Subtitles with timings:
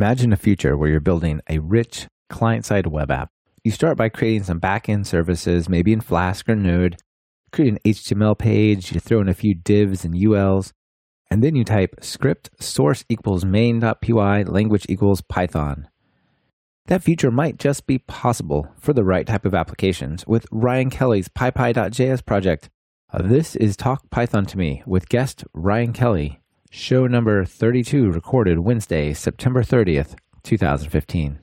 [0.00, 3.28] Imagine a future where you're building a rich client side web app.
[3.62, 6.96] You start by creating some back end services, maybe in Flask or Node,
[7.52, 10.72] create an HTML page, you throw in a few divs and ULs,
[11.30, 15.86] and then you type script source equals main.py language equals Python.
[16.86, 21.28] That future might just be possible for the right type of applications with Ryan Kelly's
[21.28, 22.70] PyPy.js project.
[23.12, 26.39] Uh, this is Talk Python to Me with guest Ryan Kelly,
[26.70, 30.14] show number 32, recorded Wednesday, September 30th,
[30.44, 31.40] 2015.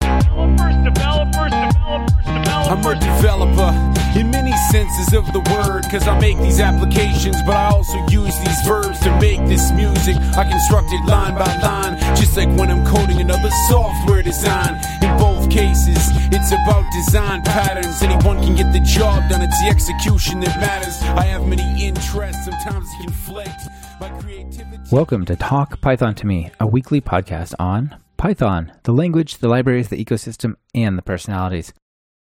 [0.00, 2.22] Developers, developers, developers,
[2.70, 7.56] I'm a developer in many senses of the word, cause I make these applications, but
[7.56, 10.16] I also use these verbs to make this music.
[10.36, 14.80] I construct it line by line, just like when I'm coding another software design.
[15.02, 18.02] In both cases, it's about design patterns.
[18.02, 21.02] Anyone can get the job done, it's the execution that matters.
[21.02, 23.81] I have many interests, sometimes conflict.
[24.90, 29.88] Welcome to Talk Python to Me, a weekly podcast on Python, the language, the libraries,
[29.88, 31.72] the ecosystem, and the personalities.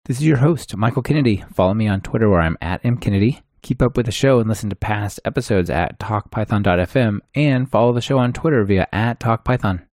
[0.06, 1.44] This is your host, Michael Kennedy.
[1.54, 3.42] Follow me on Twitter where I'm at mkennedy.
[3.64, 8.02] Keep up with the show and listen to past episodes at talkpython.fm and follow the
[8.02, 9.88] show on Twitter via at talkpython.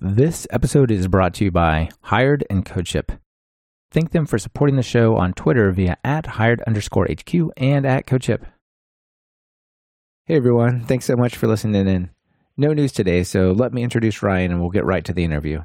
[0.00, 3.18] This episode is brought to you by Hired and CodeShip.
[3.90, 8.06] Thank them for supporting the show on Twitter via at hired underscore HQ and at
[8.06, 8.44] CodeShip.
[10.28, 12.10] Hey everyone, thanks so much for listening in.
[12.56, 15.62] No news today, so let me introduce Ryan and we'll get right to the interview.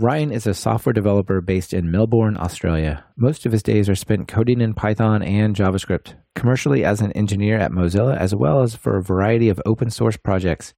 [0.00, 3.04] Ryan is a software developer based in Melbourne, Australia.
[3.16, 7.56] Most of his days are spent coding in Python and JavaScript, commercially as an engineer
[7.56, 10.74] at Mozilla, as well as for a variety of open source projects.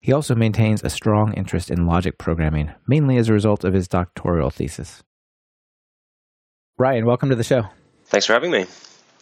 [0.00, 3.86] He also maintains a strong interest in logic programming, mainly as a result of his
[3.86, 5.02] doctoral thesis.
[6.78, 7.68] Ryan, welcome to the show.
[8.06, 8.64] Thanks for having me.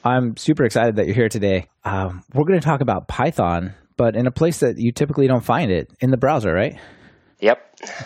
[0.05, 1.67] I'm super excited that you're here today.
[1.83, 5.45] Um, we're going to talk about Python, but in a place that you typically don't
[5.45, 6.79] find it in the browser, right?
[7.41, 7.59] Yep.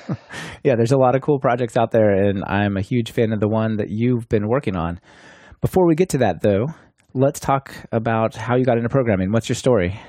[0.63, 3.41] yeah, there's a lot of cool projects out there, and I'm a huge fan of
[3.41, 5.01] the one that you've been working on.
[5.61, 6.69] Before we get to that, though,
[7.15, 9.33] let's talk about how you got into programming.
[9.33, 10.01] What's your story?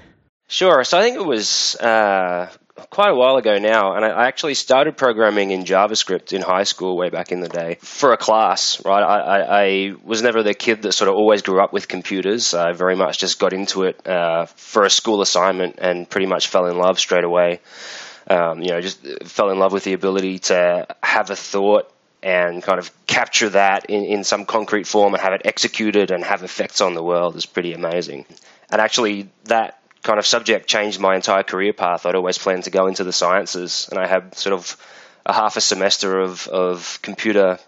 [0.48, 0.84] Sure.
[0.84, 2.52] So I think it was uh,
[2.90, 6.98] quite a while ago now, and I actually started programming in JavaScript in high school
[6.98, 8.84] way back in the day for a class.
[8.86, 11.88] Right, I, I, I was never the kid that sort of always grew up with
[11.88, 12.54] computers.
[12.54, 16.48] I very much just got into it uh, for a school assignment and pretty much
[16.48, 17.60] fell in love straight away
[18.30, 21.92] um, you know, just fell in love with the ability to have a thought
[22.22, 26.24] and kind of capture that in, in some concrete form and have it executed and
[26.24, 28.26] have effects on the world is pretty amazing.
[28.70, 29.79] And actually, that
[30.10, 32.08] kind of subject changed my entire career path.
[32.08, 34.76] I'd always planned to go into the sciences, and I had sort of
[35.24, 37.60] a half a semester of, of computer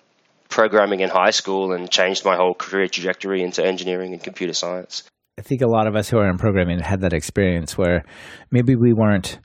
[0.50, 5.04] programming in high school and changed my whole career trajectory into engineering and computer science.
[5.38, 8.06] I think a lot of us who are in programming had that experience where
[8.50, 9.38] maybe we weren't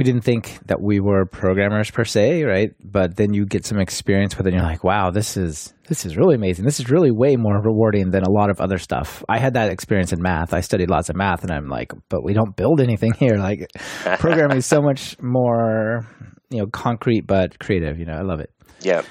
[0.00, 2.70] we didn't think that we were programmers per se, right?
[2.82, 6.06] But then you get some experience with it and you're like, wow, this is this
[6.06, 6.64] is really amazing.
[6.64, 9.22] This is really way more rewarding than a lot of other stuff.
[9.28, 10.54] I had that experience in math.
[10.54, 13.36] I studied lots of math and I'm like, but we don't build anything here.
[13.36, 13.70] Like
[14.18, 16.06] programming is so much more,
[16.48, 18.14] you know, concrete but creative, you know.
[18.14, 18.50] I love it.
[18.80, 19.02] Yeah.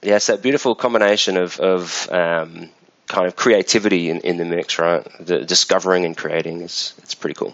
[0.00, 2.70] Yeah, it's that beautiful combination of of um,
[3.08, 5.04] kind of creativity in, in the mix, right?
[5.18, 7.52] The discovering and creating is it's pretty cool.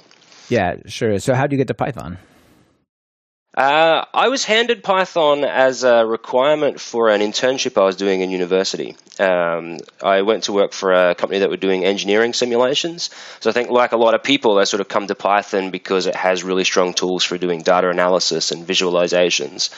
[0.51, 1.19] Yeah, sure.
[1.21, 2.19] So how do you get to Python?
[3.53, 8.31] Uh, I was handed Python as a requirement for an internship I was doing in
[8.31, 8.97] university.
[9.19, 13.11] Um, I went to work for a company that were doing engineering simulations.
[13.41, 16.07] So I think, like a lot of people, they sort of come to Python because
[16.07, 19.71] it has really strong tools for doing data analysis and visualizations.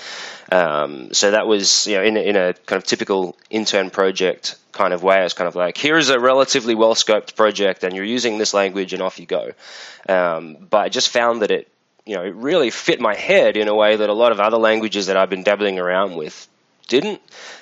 [0.52, 4.92] Um, so that was, you know, in, in a kind of typical intern project kind
[4.92, 5.24] of way.
[5.24, 8.52] It's kind of like, here is a relatively well scoped project, and you're using this
[8.52, 9.52] language, and off you go.
[10.06, 11.71] Um, but I just found that it
[12.04, 14.56] you know, it really fit my head in a way that a lot of other
[14.56, 16.48] languages that I've been dabbling around with
[16.88, 17.20] didn't.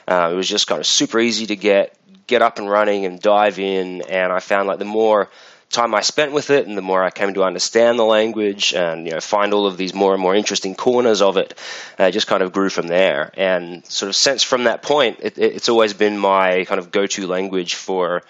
[0.09, 1.97] Uh, it was just kind of super easy to get
[2.27, 5.29] get up and running and dive in, and I found like the more
[5.69, 9.07] time I spent with it, and the more I came to understand the language, and
[9.07, 11.55] you know, find all of these more and more interesting corners of it,
[11.99, 13.33] uh, just kind of grew from there.
[13.37, 17.27] And sort of since from that point, it, it's always been my kind of go-to
[17.27, 18.23] language for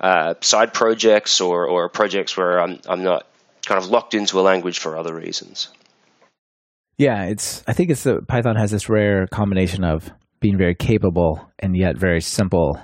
[0.00, 3.26] uh, side projects or, or projects where I'm, I'm not
[3.66, 5.68] kind of locked into a language for other reasons.
[6.98, 7.62] Yeah, it's.
[7.66, 10.10] I think it's the Python has this rare combination of
[10.40, 12.80] being very capable and yet very simple.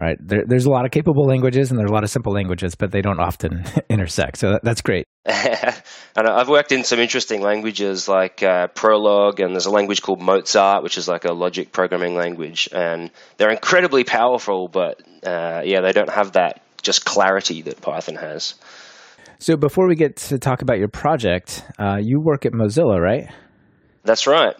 [0.00, 0.16] Right?
[0.18, 2.90] There, there's a lot of capable languages and there's a lot of simple languages, but
[2.90, 4.38] they don't often intersect.
[4.38, 5.06] So that, that's great.
[5.26, 5.74] and
[6.16, 10.82] I've worked in some interesting languages like uh, Prolog, and there's a language called Mozart,
[10.82, 14.68] which is like a logic programming language, and they're incredibly powerful.
[14.68, 18.54] But uh, yeah, they don't have that just clarity that Python has.
[19.40, 23.30] So before we get to talk about your project, uh, you work at Mozilla, right?
[24.04, 24.54] That's right.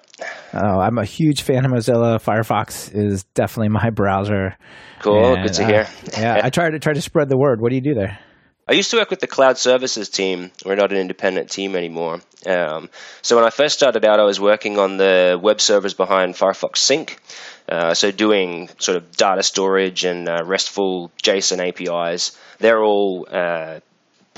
[0.54, 2.18] Oh, I'm a huge fan of Mozilla.
[2.18, 4.56] Firefox is definitely my browser.
[5.00, 5.34] Cool.
[5.34, 5.80] And, Good to hear.
[5.82, 7.60] Uh, yeah, I try to try to spread the word.
[7.60, 8.18] What do you do there?
[8.66, 10.50] I used to work with the cloud services team.
[10.64, 12.20] We're not an independent team anymore.
[12.46, 12.88] Um,
[13.20, 16.78] so when I first started out, I was working on the web servers behind Firefox
[16.78, 17.20] Sync.
[17.68, 22.38] Uh, so doing sort of data storage and uh, RESTful JSON APIs.
[22.58, 23.80] They're all uh,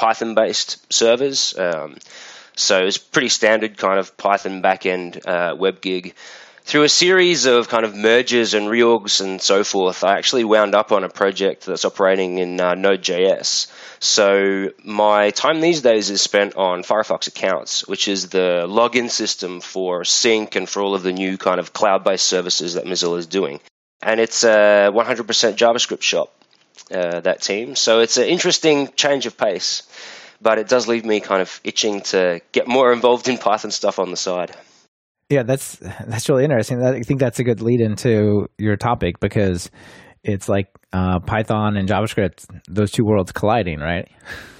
[0.03, 1.57] Python based servers.
[1.57, 1.97] Um,
[2.57, 6.15] so it's pretty standard kind of Python backend uh, web gig.
[6.65, 10.75] Through a series of kind of mergers and reorgs and so forth, I actually wound
[10.75, 13.71] up on a project that's operating in uh, Node.js.
[14.01, 19.61] So my time these days is spent on Firefox accounts, which is the login system
[19.61, 23.27] for Sync and for all of the new kind of cloud-based services that Mozilla is
[23.27, 23.61] doing.
[24.03, 26.35] And it's a 100% JavaScript shop
[26.91, 27.75] uh, that team.
[27.77, 29.83] So it's an interesting change of pace,
[30.41, 33.99] but it does leave me kind of itching to get more involved in Python stuff
[33.99, 34.55] on the side.
[35.29, 36.85] Yeah, that's that's really interesting.
[36.85, 39.71] I think that's a good lead into your topic because
[40.23, 44.11] it's like uh, Python and JavaScript, those two worlds colliding, right?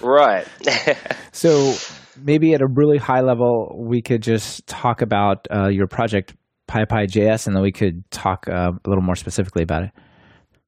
[0.01, 0.47] Right.
[1.33, 1.75] so
[2.17, 6.35] maybe at a really high level, we could just talk about uh, your project
[6.69, 9.91] PyPy.js, and then we could talk uh, a little more specifically about it.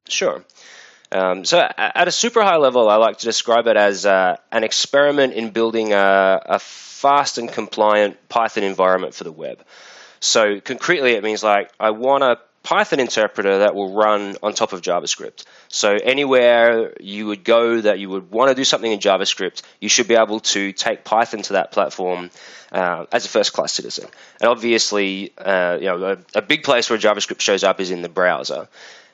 [0.09, 0.45] Sure.
[1.15, 4.65] Um, so, at a super high level, I like to describe it as uh, an
[4.65, 9.63] experiment in building a, a, fast and compliant Python environment for the web.
[10.19, 14.73] So, concretely, it means like I want a Python interpreter that will run on top
[14.73, 15.45] of JavaScript.
[15.69, 19.89] So, anywhere you would go that you would want to do something in JavaScript, you
[19.89, 22.31] should be able to take Python to that platform
[22.73, 24.09] uh, as a first class citizen.
[24.41, 28.03] And obviously, uh, you know, a, a big place where JavaScript shows up is in
[28.03, 28.67] the browser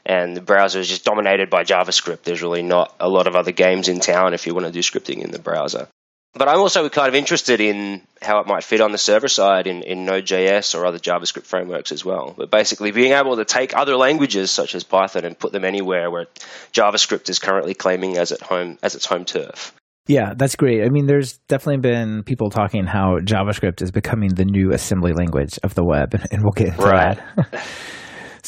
[0.05, 2.23] and the browser is just dominated by JavaScript.
[2.23, 4.81] There's really not a lot of other games in town if you want to do
[4.81, 5.88] scripting in the browser.
[6.32, 9.67] But I'm also kind of interested in how it might fit on the server side
[9.67, 12.35] in, in Node.js or other JavaScript frameworks as well.
[12.37, 16.08] But basically, being able to take other languages such as Python and put them anywhere
[16.08, 16.26] where
[16.73, 19.75] JavaScript is currently claiming as its home as its home turf.
[20.06, 20.85] Yeah, that's great.
[20.85, 25.58] I mean, there's definitely been people talking how JavaScript is becoming the new assembly language
[25.64, 27.19] of the web, and we'll get into right.
[27.37, 27.64] that.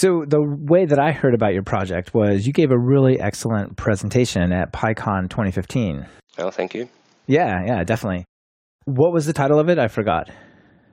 [0.03, 3.77] So the way that I heard about your project was you gave a really excellent
[3.77, 6.05] presentation at PyCon 2015.
[6.39, 6.89] Oh, thank you.
[7.29, 8.25] Yeah, yeah, definitely.
[8.85, 9.79] What was the title of it?
[9.79, 10.29] I forgot.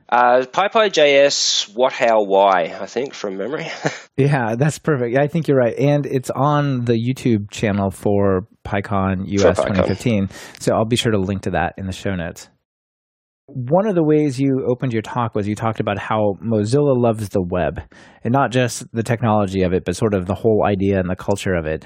[0.10, 3.66] Uh, PyPy.js, what, how, why, I think, from memory.
[4.18, 5.18] yeah, that's perfect.
[5.18, 5.74] I think you're right.
[5.80, 9.88] And it's on the YouTube channel for PyCon US for PyCon.
[9.88, 10.30] 2015.
[10.60, 12.48] So I'll be sure to link to that in the show notes.
[13.54, 17.30] One of the ways you opened your talk was you talked about how Mozilla loves
[17.30, 17.82] the web
[18.24, 21.16] and not just the technology of it, but sort of the whole idea and the
[21.16, 21.86] culture of it.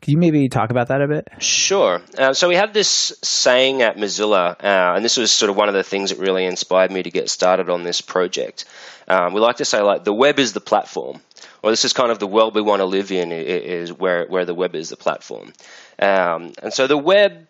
[0.00, 1.28] Could you maybe talk about that a bit?
[1.38, 2.00] Sure.
[2.16, 5.68] Uh, so we have this saying at Mozilla, uh, and this was sort of one
[5.68, 8.64] of the things that really inspired me to get started on this project.
[9.08, 11.20] Um, we like to say like the web is the platform,
[11.62, 14.44] or this is kind of the world we want to live in is where where
[14.44, 15.52] the web is the platform.
[15.98, 17.46] Um, and so the web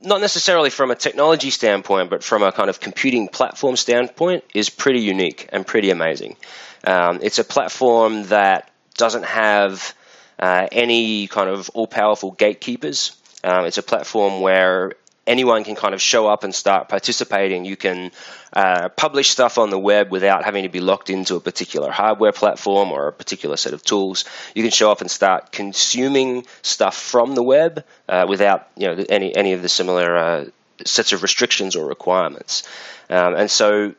[0.00, 4.70] not necessarily from a technology standpoint, but from a kind of computing platform standpoint, is
[4.70, 6.36] pretty unique and pretty amazing.
[6.84, 9.94] Um, it's a platform that doesn't have
[10.38, 13.16] uh, any kind of all powerful gatekeepers.
[13.44, 14.92] Um, it's a platform where
[15.30, 17.64] anyone can kind of show up and start participating.
[17.64, 18.10] You can
[18.52, 22.32] uh, publish stuff on the web without having to be locked into a particular hardware
[22.32, 24.24] platform or a particular set of tools.
[24.54, 29.04] You can show up and start consuming stuff from the web uh, without you know
[29.08, 30.44] any any of the similar uh,
[30.84, 32.64] sets of restrictions or requirements.
[33.08, 33.94] Um, and so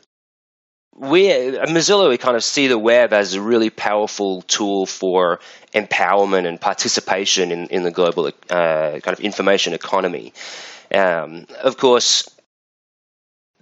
[0.95, 5.39] we at Mozilla we kind of see the web as a really powerful tool for
[5.73, 10.33] empowerment and participation in, in the global uh, kind of information economy.
[10.93, 12.29] Um, of course,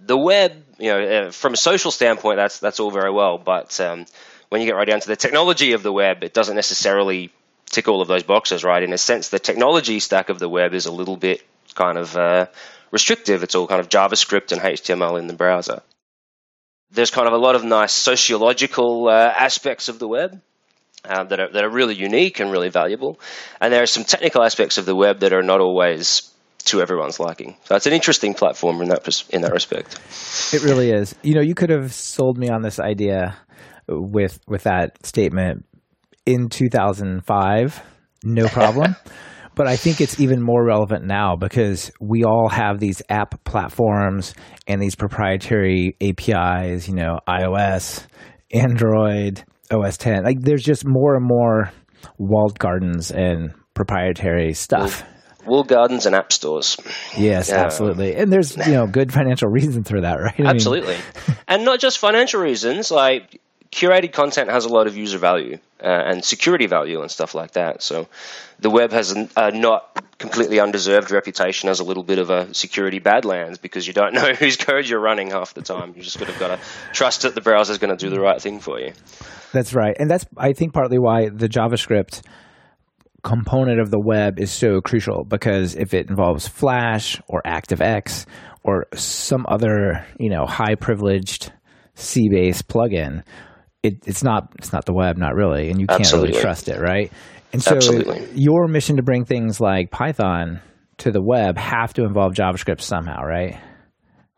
[0.00, 3.78] the web, you know, uh, from a social standpoint, that's that's all very well, but
[3.80, 4.06] um,
[4.48, 7.30] when you get right down to the technology of the web, it doesn't necessarily
[7.66, 8.82] tick all of those boxes, right?
[8.82, 11.42] In a sense, the technology stack of the web is a little bit
[11.74, 12.46] kind of uh,
[12.90, 13.42] restrictive.
[13.42, 15.82] It's all kind of JavaScript and HTML in the browser.
[16.90, 20.40] There's kind of a lot of nice sociological uh, aspects of the web.
[21.02, 23.18] Uh, that are that are really unique and really valuable,
[23.58, 26.29] and there are some technical aspects of the web that are not always
[26.64, 27.56] to everyone's liking.
[27.64, 29.98] So it's an interesting platform in that in that respect.
[30.52, 31.14] It really is.
[31.22, 33.36] You know, you could have sold me on this idea
[33.88, 35.64] with with that statement
[36.26, 37.82] in 2005,
[38.24, 38.96] no problem.
[39.54, 44.34] but I think it's even more relevant now because we all have these app platforms
[44.66, 48.06] and these proprietary APIs, you know, iOS,
[48.52, 50.24] Android, OS 10.
[50.24, 51.72] Like there's just more and more
[52.18, 55.04] walled gardens and proprietary stuff.
[55.44, 56.76] Wall gardens and app stores.
[57.16, 58.14] Yes, absolutely.
[58.14, 60.40] And there's you know good financial reasons for that, right?
[60.40, 61.36] I absolutely, mean...
[61.48, 62.90] and not just financial reasons.
[62.90, 63.40] Like
[63.72, 67.52] curated content has a lot of user value uh, and security value and stuff like
[67.52, 67.82] that.
[67.82, 68.08] So
[68.58, 72.52] the web has a uh, not completely undeserved reputation as a little bit of a
[72.52, 75.94] security badlands because you don't know whose code you're running half the time.
[75.96, 76.60] You just sort of got to
[76.92, 78.92] trust that the browser is going to do the right thing for you.
[79.52, 82.22] That's right, and that's I think partly why the JavaScript
[83.22, 88.26] component of the web is so crucial because if it involves Flash or ActiveX
[88.62, 91.52] or some other you know high privileged
[91.94, 93.22] C based plugin,
[93.82, 96.30] it, it's not it's not the web, not really, and you can't Absolutely.
[96.30, 97.12] really trust it, right?
[97.52, 98.28] And so Absolutely.
[98.34, 100.60] your mission to bring things like Python
[100.98, 103.58] to the web have to involve JavaScript somehow, right?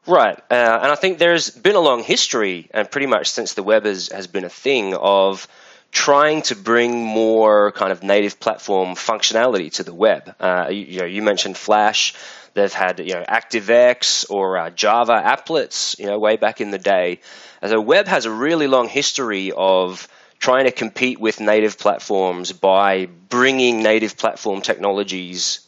[0.06, 3.62] Right, uh, and I think there's been a long history, and pretty much since the
[3.62, 5.46] web has, has been a thing of
[5.92, 10.34] trying to bring more kind of native platform functionality to the web.
[10.40, 12.14] Uh, you, you, know, you mentioned Flash.
[12.54, 16.78] They've had you know ActiveX or uh, Java applets, you know, way back in the
[16.78, 17.20] day.
[17.60, 20.08] A web has a really long history of
[20.38, 25.66] trying to compete with native platforms by bringing native platform technologies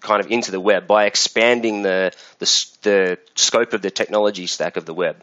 [0.00, 4.76] kind of into the web by expanding the the, the scope of the technology stack
[4.76, 5.22] of the web.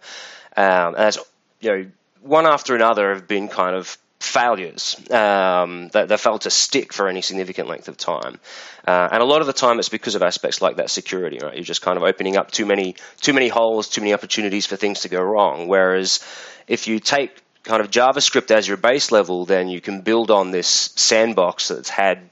[0.56, 1.17] Um, as
[1.60, 1.86] you know,
[2.22, 7.08] one after another have been kind of failures um, that they failed to stick for
[7.08, 8.40] any significant length of time.
[8.88, 11.40] Uh, and a lot of the time, it's because of aspects like that security.
[11.42, 14.66] Right, you're just kind of opening up too many too many holes, too many opportunities
[14.66, 15.68] for things to go wrong.
[15.68, 16.20] Whereas
[16.68, 17.32] if you take
[17.64, 21.90] kind of JavaScript as your base level, then you can build on this sandbox that's
[21.90, 22.30] had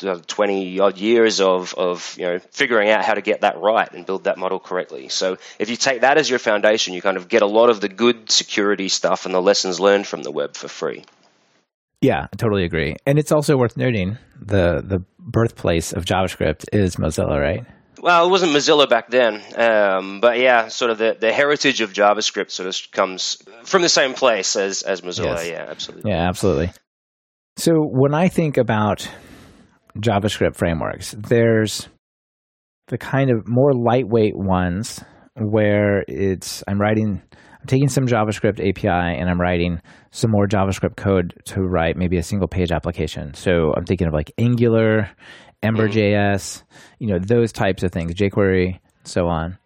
[0.00, 4.06] 20 odd years of, of you know figuring out how to get that right and
[4.06, 5.08] build that model correctly.
[5.08, 7.80] So if you take that as your foundation, you kind of get a lot of
[7.80, 11.04] the good security stuff and the lessons learned from the web for free.
[12.00, 12.96] Yeah, I totally agree.
[13.06, 17.66] And it's also worth noting the the birthplace of JavaScript is Mozilla, right?
[18.02, 21.92] Well, it wasn't Mozilla back then, um, but yeah, sort of the, the heritage of
[21.92, 25.44] JavaScript sort of comes from the same place as as Mozilla.
[25.44, 25.48] Yes.
[25.48, 26.10] Yeah, absolutely.
[26.10, 26.72] Yeah, absolutely.
[27.58, 29.06] So when I think about
[29.96, 31.88] JavaScript frameworks, there's
[32.88, 35.02] the kind of more lightweight ones
[35.34, 37.22] where it's I'm writing
[37.60, 39.80] I'm taking some JavaScript API and I'm writing
[40.10, 43.34] some more JavaScript code to write maybe a single page application.
[43.34, 45.10] So I'm thinking of like Angular,
[45.62, 46.64] Ember.js, mm-hmm.
[46.98, 49.58] you know, those types of things, jQuery, so on.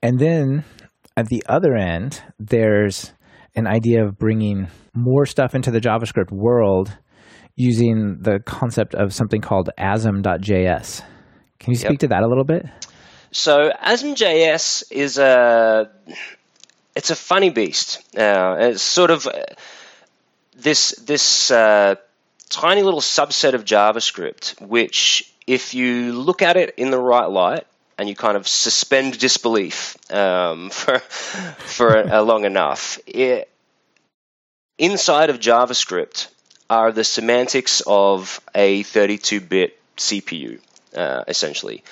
[0.00, 0.64] And then
[1.16, 3.12] at the other end, there's
[3.56, 6.96] an idea of bringing more stuff into the JavaScript world
[7.56, 11.02] using the concept of something called asm.js.
[11.60, 11.98] Can you speak yep.
[12.00, 12.66] to that a little bit?
[13.30, 15.90] So asm.js is a
[16.94, 17.98] it's a funny beast.
[18.16, 19.44] Uh, it's sort of uh,
[20.56, 21.96] this this uh,
[22.48, 27.66] tiny little subset of JavaScript, which if you look at it in the right light
[27.98, 33.48] and you kind of suspend disbelief um, for for a, a long enough, it,
[34.78, 36.28] inside of JavaScript
[36.68, 40.60] are the semantics of a 32-bit CPU,
[40.96, 41.84] uh, essentially.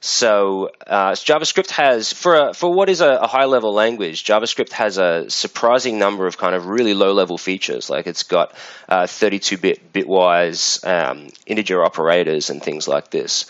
[0.00, 4.96] So uh, JavaScript has, for a, for what is a, a high-level language, JavaScript has
[4.96, 7.90] a surprising number of kind of really low-level features.
[7.90, 8.54] Like it's got
[8.88, 13.46] 32-bit uh, bitwise um, integer operators and things like this.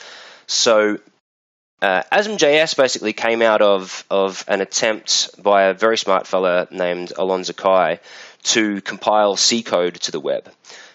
[0.46, 0.98] So
[1.82, 7.12] uh, ASM.js basically came out of, of an attempt by a very smart fella named
[7.16, 8.00] Alon Zakai
[8.48, 10.50] to compile C code to the web.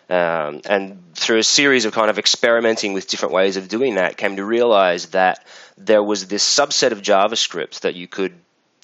[0.10, 4.17] Um, and through a series of kind of experimenting with different ways of doing that,
[4.17, 5.45] came to realize that
[5.77, 8.33] there was this subset of JavaScript that you could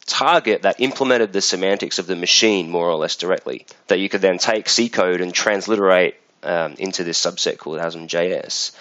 [0.05, 3.65] target that implemented the semantics of the machine more or less directly.
[3.87, 8.71] That you could then take C code and transliterate um, into this subset called ASM.js.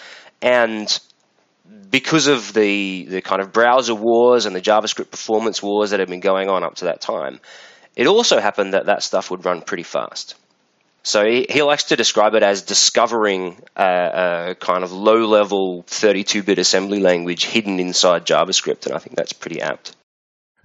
[0.40, 1.00] And
[1.90, 6.08] because of the, the kind of browser wars and the JavaScript performance wars that had
[6.08, 7.40] been going on up to that time,
[7.98, 10.36] it also happened that that stuff would run pretty fast.
[11.02, 15.82] So he, he likes to describe it as discovering a, a kind of low level
[15.88, 19.96] 32 bit assembly language hidden inside JavaScript, and I think that's pretty apt.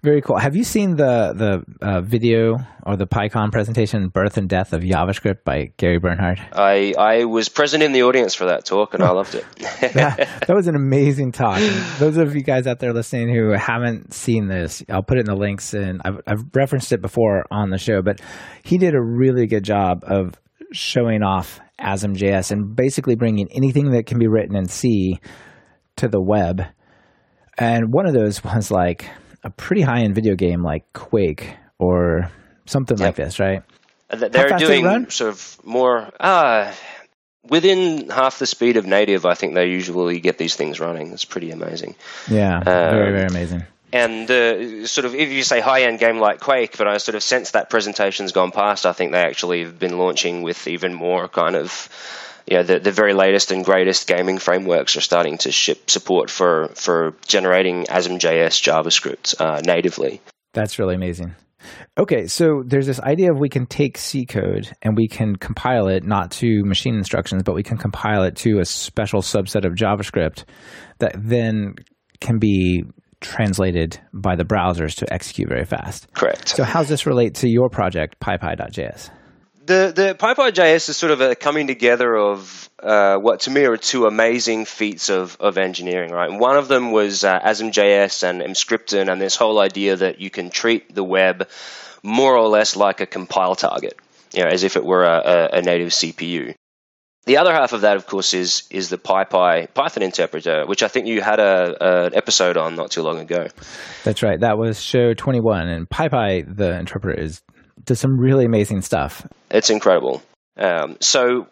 [0.04, 0.38] Very cool.
[0.38, 4.82] Have you seen the the uh, video or the PyCon presentation "Birth and Death of
[4.82, 6.42] JavaScript" by Gary Bernhardt?
[6.52, 9.46] I I was present in the audience for that talk, and I loved it.
[9.94, 11.58] that, that, was an amazing talk.
[12.00, 15.26] those of you guys out there listening who haven't seen this, I'll put it in
[15.28, 18.02] the links, and I've, I've referenced it before on the show.
[18.02, 18.20] But
[18.62, 20.34] he did a really good job of
[20.74, 25.22] showing off ASM.js and basically bringing anything that can be written in C
[25.96, 26.62] to the web.
[27.58, 29.10] And one of those was like
[29.44, 32.32] a pretty high end video game like Quake or
[32.66, 33.06] something yep.
[33.06, 33.64] like this, right?
[34.10, 36.10] Uh, they're doing sort of more.
[36.20, 36.72] Uh,
[37.50, 41.12] within half the speed of native, I think they usually get these things running.
[41.12, 41.96] It's pretty amazing.
[42.30, 43.64] Yeah, um, very very amazing.
[43.92, 47.22] And uh, sort of, if you say high-end game like Quake, but I sort of
[47.22, 48.88] sense that presentation's gone past.
[48.88, 51.90] I think they actually have been launching with even more kind of,
[52.48, 56.30] you know, the, the very latest and greatest gaming frameworks are starting to ship support
[56.30, 60.22] for for generating ASM.js JavaScript uh, natively.
[60.54, 61.36] That's really amazing.
[61.98, 65.88] Okay, so there's this idea of we can take C code and we can compile
[65.88, 69.74] it not to machine instructions, but we can compile it to a special subset of
[69.74, 70.44] JavaScript
[71.00, 71.76] that then
[72.20, 72.84] can be
[73.22, 76.14] translated by the browsers to execute very fast.
[76.14, 76.50] Correct.
[76.50, 79.10] So how does this relate to your project, PyPy.js?
[79.66, 83.78] The the PyPy.js is sort of a coming together of uh, what to me are
[83.78, 86.30] two amazing feats of, of engineering, right?
[86.30, 90.30] And one of them was uh, ASM.js and Emscripten and this whole idea that you
[90.30, 91.48] can treat the web
[92.04, 93.98] more or less like a compile target,
[94.34, 96.56] you know, as if it were a, a, a native CPU.
[97.26, 100.90] The other half of that, of course, is is the PyPy Python interpreter, which I
[100.90, 103.48] think you had a, an episode on not too long ago.
[104.04, 104.38] That's right.
[104.42, 107.42] That was show 21, and PyPy, the interpreter, is
[107.84, 109.26] does some really amazing stuff.
[109.50, 110.22] It's incredible.
[110.58, 111.48] Um, so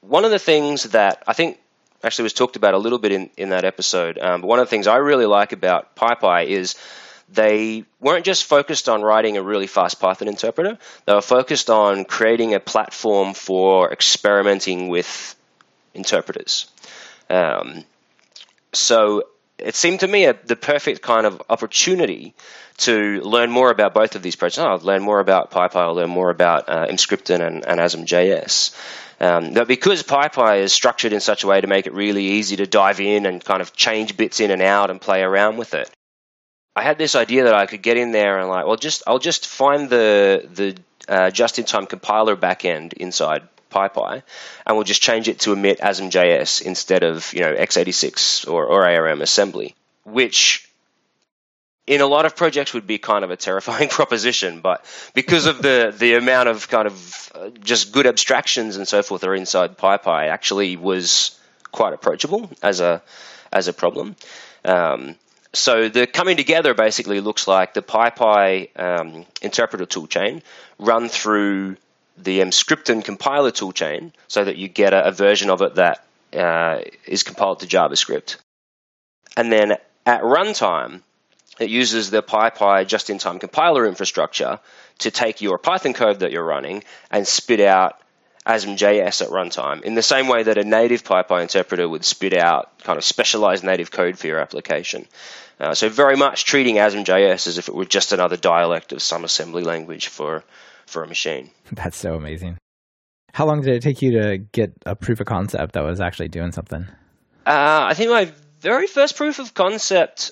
[0.00, 1.58] one of the things that I think
[2.02, 4.66] actually was talked about a little bit in, in that episode, um, but one of
[4.66, 6.76] the things I really like about PyPy is
[7.28, 12.04] they weren't just focused on writing a really fast Python interpreter, they were focused on
[12.04, 15.34] creating a platform for experimenting with
[15.94, 16.66] interpreters.
[17.28, 17.84] Um,
[18.72, 19.24] so
[19.58, 22.34] it seemed to me a, the perfect kind of opportunity
[22.78, 24.58] to learn more about both of these projects.
[24.58, 28.74] Oh, I'll learn more about PyPy, I'll learn more about uh, Emscripten and, and ASM.js.
[29.18, 32.56] Um, but because PyPy is structured in such a way to make it really easy
[32.56, 35.72] to dive in and kind of change bits in and out and play around with
[35.72, 35.90] it,
[36.74, 39.18] I had this idea that I could get in there and like, well, just I'll
[39.18, 40.76] just find the the
[41.08, 44.22] uh, just-in-time compiler backend inside PyPy,
[44.66, 48.86] and we'll just change it to emit ASM.js instead of you know x86 or, or
[48.86, 50.68] ARM assembly, which
[51.86, 55.62] in a lot of projects would be kind of a terrifying proposition, but because of
[55.62, 59.78] the, the amount of kind of uh, just good abstractions and so forth are inside
[59.78, 61.38] PyPy, actually was
[61.72, 63.02] quite approachable as a
[63.52, 64.16] as a problem.
[64.64, 65.14] Um,
[65.52, 70.42] so the coming together basically looks like the PyPy um, interpreter toolchain
[70.78, 71.76] run through
[72.18, 76.80] the Emscripten compiler toolchain so that you get a, a version of it that uh,
[77.06, 78.36] is compiled to JavaScript.
[79.36, 79.72] And then
[80.04, 81.02] at runtime,
[81.58, 84.60] it uses the PyPy just-in-time compiler infrastructure
[84.98, 88.00] to take your Python code that you're running and spit out
[88.46, 92.78] ASM.js at runtime in the same way that a native PyPy interpreter would spit out
[92.80, 95.06] kind of specialized native code for your application.
[95.58, 99.24] Uh, so very much treating ASM.js as if it were just another dialect of some
[99.24, 100.44] assembly language for,
[100.86, 101.50] for a machine.
[101.72, 102.58] That's so amazing.
[103.32, 106.28] How long did it take you to get a proof of concept that was actually
[106.28, 106.86] doing something?
[107.44, 110.30] Uh, I think my very first proof of concept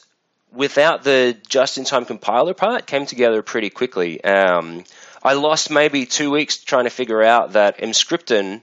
[0.52, 4.22] without the just-in-time compiler part came together pretty quickly.
[4.24, 4.84] Um,
[5.22, 8.60] I lost maybe two weeks trying to figure out that Emscripten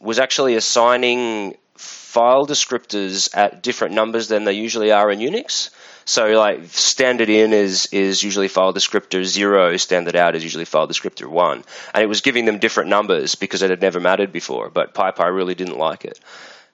[0.00, 5.70] was actually assigning file descriptors at different numbers than they usually are in Unix.
[6.04, 10.88] So like standard in is is usually file descriptor zero, standard out is usually file
[10.88, 14.70] descriptor one, and it was giving them different numbers because it had never mattered before.
[14.70, 16.18] But PyPy really didn't like it.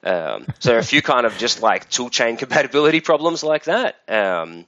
[0.03, 3.97] Um, so there are a few kind of just like toolchain compatibility problems like that.
[4.07, 4.65] Um,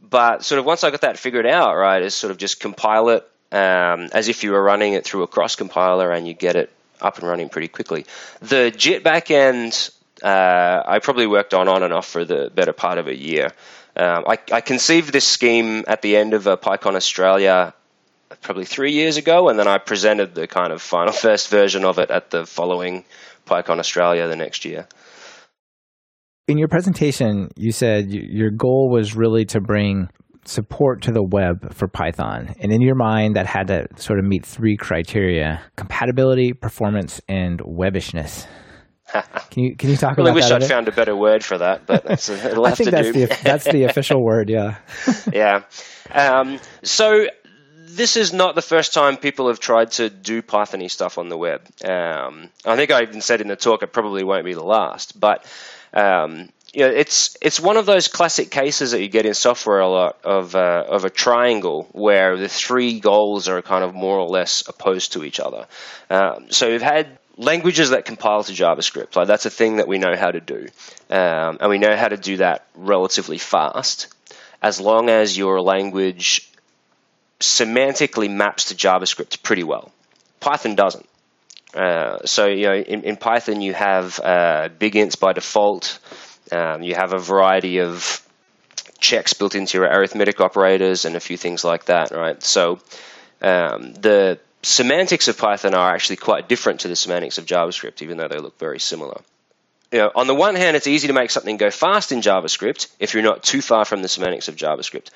[0.00, 3.08] but sort of once I got that figured out, right, is sort of just compile
[3.08, 6.56] it um, as if you were running it through a cross compiler and you get
[6.56, 8.06] it up and running pretty quickly.
[8.40, 9.90] The JIT backend,
[10.22, 13.52] uh, I probably worked on on and off for the better part of a year.
[13.96, 17.72] Um, I, I, conceived this scheme at the end of a PyCon Australia
[18.42, 21.98] probably three years ago, and then I presented the kind of final first version of
[21.98, 23.04] it at the following
[23.46, 24.86] PyCon Australia the next year.
[26.46, 30.08] In your presentation, you said your goal was really to bring
[30.44, 32.54] support to the web for Python.
[32.60, 37.60] And in your mind, that had to sort of meet three criteria compatibility, performance, and
[37.64, 38.46] webbishness.
[39.22, 40.62] Can you can you talk well, about I wish that?
[40.62, 43.26] I'd found a better word for that, but that's, it'll I think that's do.
[43.26, 44.48] the that's the official word.
[44.48, 44.76] Yeah.
[45.32, 45.62] yeah.
[46.10, 47.26] Um, so
[47.74, 51.36] this is not the first time people have tried to do Pythony stuff on the
[51.36, 51.62] web.
[51.84, 55.18] Um, I think I even said in the talk it probably won't be the last,
[55.18, 55.44] but
[55.94, 59.80] um, you know, it's it's one of those classic cases that you get in software
[59.80, 64.18] a lot of uh, of a triangle where the three goals are kind of more
[64.18, 65.66] or less opposed to each other.
[66.10, 69.98] Um, so we've had languages that compile to JavaScript, like that's a thing that we
[69.98, 70.68] know how to do,
[71.10, 74.08] um, and we know how to do that relatively fast,
[74.62, 76.50] as long as your language
[77.40, 79.92] semantically maps to JavaScript pretty well.
[80.40, 81.06] Python doesn't.
[81.74, 85.98] Uh, so you know, in, in Python you have uh, big ints by default.
[86.50, 88.22] Um, you have a variety of
[88.98, 92.42] checks built into your arithmetic operators and a few things like that, right?
[92.42, 92.78] So
[93.42, 98.16] um, the semantics of Python are actually quite different to the semantics of JavaScript, even
[98.16, 99.20] though they look very similar.
[99.92, 102.88] You know, on the one hand, it's easy to make something go fast in JavaScript
[102.98, 105.10] if you're not too far from the semantics of JavaScript.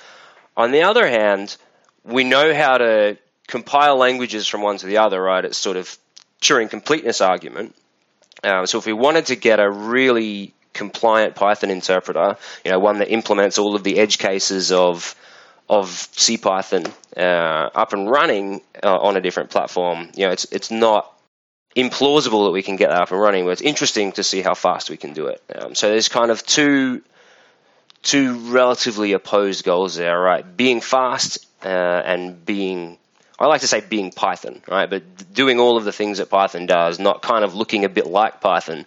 [0.56, 1.56] On the other hand,
[2.04, 5.44] we know how to compile languages from one to the other, right?
[5.44, 5.96] It's sort of
[6.40, 7.74] Turing completeness argument.
[8.42, 12.98] Um, so if we wanted to get a really compliant Python interpreter, you know, one
[13.00, 15.14] that implements all of the edge cases of
[15.70, 20.72] of CPython uh, up and running uh, on a different platform, you know, it's it's
[20.72, 21.16] not
[21.76, 23.44] implausible that we can get that up and running.
[23.44, 25.40] But it's interesting to see how fast we can do it.
[25.54, 27.02] Um, so there's kind of two
[28.02, 30.44] two relatively opposed goals there, right?
[30.56, 32.98] Being fast uh, and being
[33.40, 34.88] I like to say being Python, right?
[34.88, 38.06] But doing all of the things that Python does, not kind of looking a bit
[38.06, 38.84] like Python,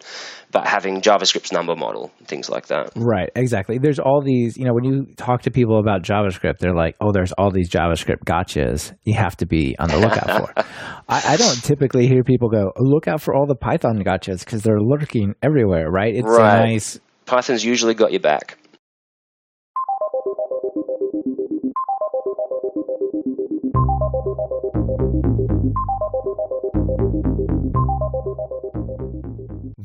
[0.51, 2.91] but having JavaScript's number model, things like that.
[2.95, 3.79] Right, exactly.
[3.79, 7.11] There's all these, you know, when you talk to people about JavaScript, they're like, oh,
[7.11, 10.53] there's all these JavaScript gotchas you have to be on the lookout for.
[11.09, 14.61] I, I, don't typically hear people go, look out for all the Python gotchas because
[14.61, 16.13] they're lurking everywhere, right?
[16.13, 16.69] It's right.
[16.69, 16.99] nice.
[17.25, 18.59] Python's usually got your back.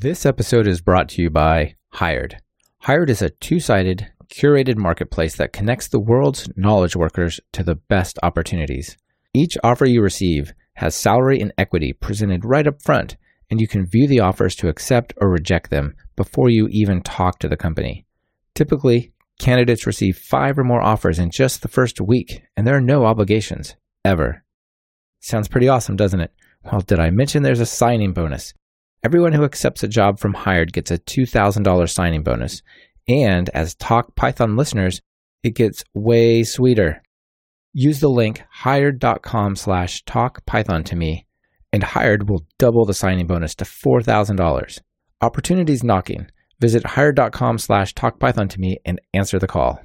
[0.00, 2.36] This episode is brought to you by Hired.
[2.82, 7.74] Hired is a two sided, curated marketplace that connects the world's knowledge workers to the
[7.74, 8.96] best opportunities.
[9.34, 13.16] Each offer you receive has salary and equity presented right up front,
[13.50, 17.40] and you can view the offers to accept or reject them before you even talk
[17.40, 18.06] to the company.
[18.54, 22.80] Typically, candidates receive five or more offers in just the first week, and there are
[22.80, 24.44] no obligations, ever.
[25.18, 26.32] Sounds pretty awesome, doesn't it?
[26.70, 28.54] Well, did I mention there's a signing bonus?
[29.04, 32.62] Everyone who accepts a job from Hired gets a $2,000 signing bonus.
[33.08, 35.00] And as Talk Python listeners,
[35.42, 37.02] it gets way sweeter.
[37.72, 41.26] Use the link hired.com slash talkpython to me,
[41.72, 44.80] and Hired will double the signing bonus to $4,000.
[45.20, 46.26] Opportunities knocking.
[46.60, 49.80] Visit hired.com slash talkpython to me and answer the call.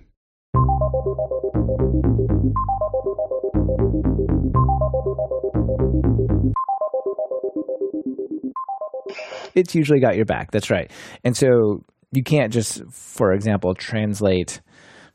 [9.56, 10.52] It's usually got your back.
[10.52, 10.92] That's right.
[11.24, 14.62] And so you can't just, for example, translate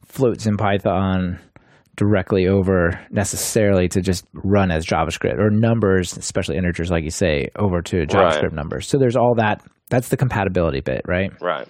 [0.05, 1.39] floats in Python
[1.97, 7.49] directly over necessarily to just run as JavaScript or numbers, especially integers, like you say,
[7.57, 8.53] over to JavaScript right.
[8.53, 8.87] numbers.
[8.87, 9.63] So there's all that.
[9.91, 11.33] That's the compatibility bit, right?
[11.41, 11.67] Right.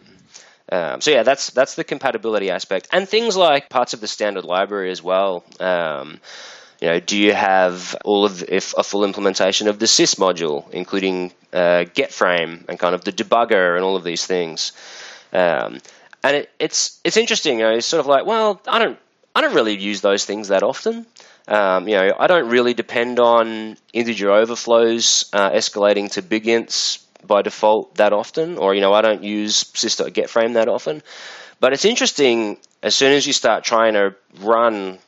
[0.70, 4.44] Um, so yeah, that's that's the compatibility aspect, and things like parts of the standard
[4.44, 5.44] library as well.
[5.60, 6.20] Um,
[6.80, 10.70] you know, do you have all of if a full implementation of the sys module,
[10.70, 14.72] including uh, getFrame and kind of the debugger and all of these things?
[15.32, 15.80] Um,
[16.22, 17.58] and it, it's it's interesting.
[17.58, 18.98] You know, it's sort of like, well, I don't
[19.34, 21.06] I don't really use those things that often.
[21.48, 27.02] Um, you know, I don't really depend on integer overflows uh, escalating to big ints
[27.26, 31.02] by default that often, or you know, I don't use sys.getFrame that often.
[31.58, 34.98] But it's interesting as soon as you start trying to run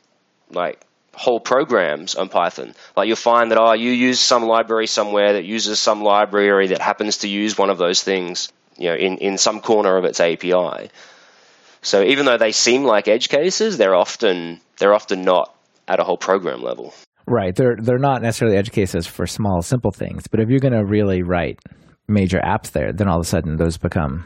[0.49, 0.81] like
[1.13, 2.73] whole programs on Python.
[2.95, 6.81] Like you'll find that oh, you use some library somewhere that uses some library that
[6.81, 10.19] happens to use one of those things, you know, in, in some corner of its
[10.19, 10.89] API.
[11.81, 15.53] So even though they seem like edge cases, they're often they're often not
[15.87, 16.93] at a whole program level.
[17.27, 17.55] Right.
[17.55, 20.85] They're they're not necessarily edge cases for small simple things, but if you're going to
[20.85, 21.59] really write
[22.07, 24.25] major apps there, then all of a sudden those become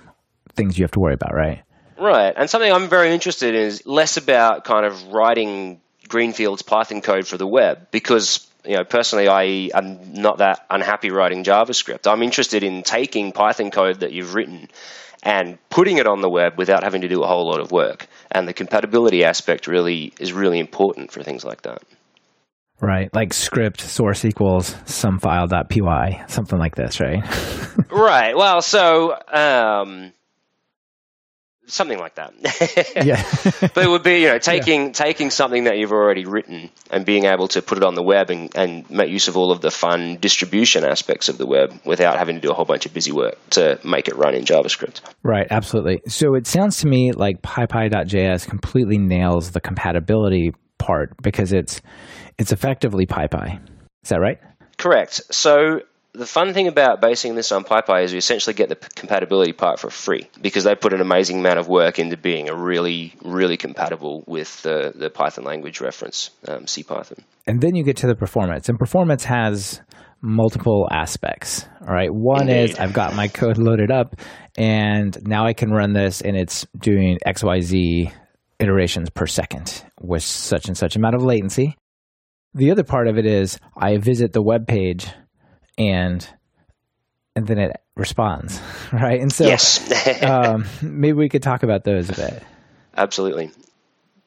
[0.56, 1.64] things you have to worry about, right?
[2.00, 2.34] Right.
[2.36, 7.28] And something I'm very interested in is less about kind of writing Greenfield's Python code
[7.28, 12.12] for the web because you know personally I am not that unhappy writing JavaScript.
[12.12, 14.70] I'm interested in taking Python code that you've written
[15.24, 18.08] and putting it on the web without having to do a whole lot of work.
[18.32, 21.82] And the compatibility aspect really is really important for things like that.
[22.82, 27.24] Right, like script source equals some file.py, something like this, right?
[27.90, 28.36] right.
[28.36, 30.12] Well, so um,
[31.68, 32.34] something like that.
[33.06, 33.24] yeah.
[33.74, 34.92] but it would be, you know, taking yeah.
[34.92, 38.30] taking something that you've already written and being able to put it on the web
[38.30, 42.18] and, and make use of all of the fun distribution aspects of the web without
[42.18, 45.02] having to do a whole bunch of busy work to make it run in JavaScript.
[45.24, 46.02] Right, absolutely.
[46.08, 51.82] So it sounds to me like PyPy.js completely nails the compatibility part because it's
[52.38, 53.60] it's effectively PyPy.
[54.04, 54.40] Is that right?
[54.78, 55.22] Correct.
[55.32, 55.82] So
[56.16, 59.80] the fun thing about basing this on PyPy is you essentially get the compatibility part
[59.80, 63.58] for free because they put an amazing amount of work into being a really, really
[63.58, 67.20] compatible with the, the Python language reference, um, CPython.
[67.48, 69.82] And then you get to the performance, and performance has
[70.22, 71.66] multiple aspects.
[71.82, 72.10] All right.
[72.12, 72.72] One Indeed.
[72.72, 74.16] is I've got my code loaded up
[74.58, 78.12] and now I can run this and it's doing XYZ
[78.60, 81.76] iterations per second with such and such amount of latency.
[82.56, 85.08] The other part of it is I visit the web page
[85.78, 86.28] and
[87.36, 88.62] and then it responds,
[88.94, 89.20] right?
[89.20, 90.24] And so yes.
[90.24, 92.44] um, maybe we could talk about those a bit.
[92.96, 93.52] Absolutely.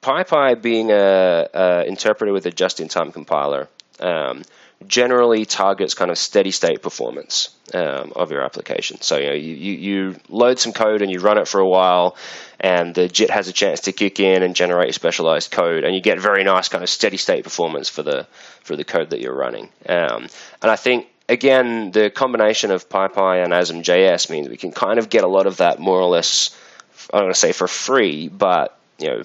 [0.02, 3.68] PyPy being a, a interpreter with a just-in-time compiler
[4.00, 4.42] um,
[4.86, 9.00] generally targets kind of steady state performance um, of your application.
[9.00, 12.16] So you know you, you, load some code and you run it for a while,
[12.60, 16.00] and the JIT has a chance to kick in and generate specialized code, and you
[16.00, 18.26] get very nice kind of steady state performance for the
[18.62, 19.68] for the code that you're running.
[19.88, 20.28] Um,
[20.62, 25.08] and I think again the combination of PyPy and ASM.js means we can kind of
[25.08, 26.56] get a lot of that more or less.
[27.12, 29.22] I don't want to say for free, but you know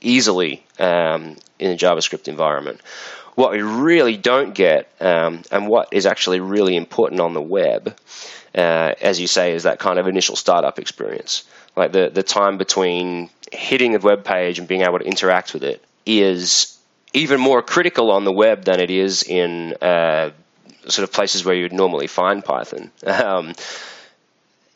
[0.00, 2.80] easily um, in a JavaScript environment.
[3.34, 7.96] What we really don't get, um, and what is actually really important on the web,
[8.54, 11.44] uh, as you say, is that kind of initial startup experience.
[11.76, 15.62] Like the, the time between hitting a web page and being able to interact with
[15.62, 16.76] it is
[17.12, 20.30] even more critical on the web than it is in uh,
[20.88, 22.90] sort of places where you'd normally find Python.
[23.06, 23.54] Um,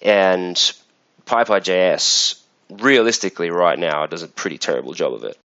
[0.01, 0.57] and
[1.27, 5.37] PyPy.js, realistically, right now, does a pretty terrible job of it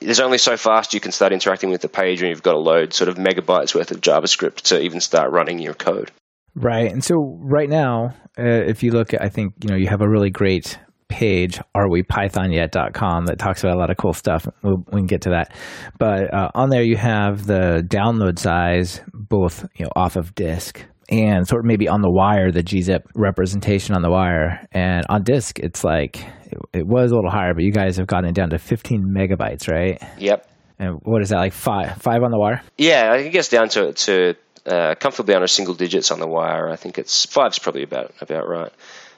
[0.00, 2.58] there's only so fast you can start interacting with the page when you've got to
[2.58, 6.10] load sort of megabytes worth of JavaScript to even start running your code.
[6.54, 6.90] Right.
[6.90, 10.00] And so right now, uh, if you look at, I think, you know, you have
[10.00, 14.46] a really great page, arewepythonyet.com, that talks about a lot of cool stuff.
[14.62, 15.54] We'll, we can get to that.
[15.98, 20.84] But uh, on there, you have the download size, both, you know, off of disk
[21.08, 24.66] and sort of maybe on the wire, the gzip representation on the wire.
[24.72, 28.06] And on disk, it's like it, it, was a little higher, but you guys have
[28.06, 30.02] gotten it down to 15 megabytes, right?
[30.18, 30.48] Yep.
[30.78, 32.62] And what is that like five five on the wire?
[32.76, 34.34] Yeah, I gets down to to
[34.66, 36.68] uh, comfortably under single digits on the wire.
[36.68, 38.72] I think it's five's probably about about right.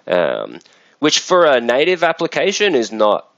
[0.07, 0.61] Um,
[0.99, 3.29] which for a native application is not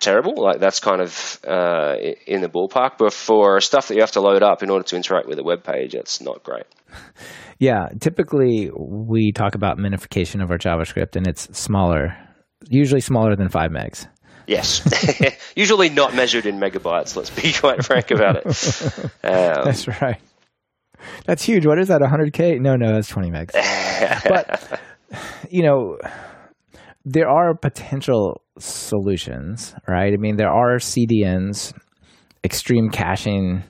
[0.00, 0.34] terrible.
[0.36, 2.92] Like that's kind of uh, in the ballpark.
[2.98, 5.44] But for stuff that you have to load up in order to interact with a
[5.44, 6.66] web page, it's not great.
[7.62, 12.16] Yeah, typically we talk about minification of our JavaScript, and it's smaller,
[12.70, 14.08] usually smaller than five megs.
[14.46, 14.80] Yes,
[15.54, 17.16] usually not measured in megabytes.
[17.16, 19.04] Let's be quite frank about it.
[19.22, 20.22] Um, that's right.
[21.26, 21.66] That's huge.
[21.66, 22.00] What is that?
[22.00, 22.58] 100k?
[22.60, 23.52] No, no, that's 20 megs.
[24.26, 24.80] but
[25.50, 25.98] you know,
[27.04, 30.12] there are potential solutions, right?
[30.12, 31.72] I mean, there are CDNs,
[32.44, 33.62] extreme caching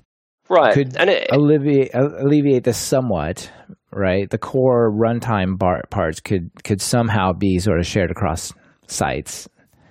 [0.51, 3.51] right could and it, alleviate alleviate this somewhat
[3.93, 8.53] right the core runtime bar, parts could could somehow be sort of shared across
[8.87, 9.49] sites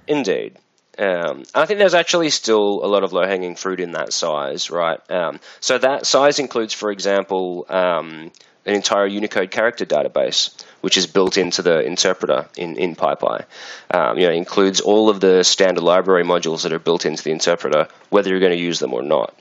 [0.08, 0.58] indeed
[0.98, 4.70] um, I think there's actually still a lot of low hanging fruit in that size,
[4.70, 5.00] right?
[5.10, 8.32] Um, so that size includes, for example, um,
[8.66, 13.46] an entire Unicode character database, which is built into the interpreter in, in PyPy.
[13.92, 17.32] Um, you know, includes all of the standard library modules that are built into the
[17.32, 19.34] interpreter, whether you're going to use them or not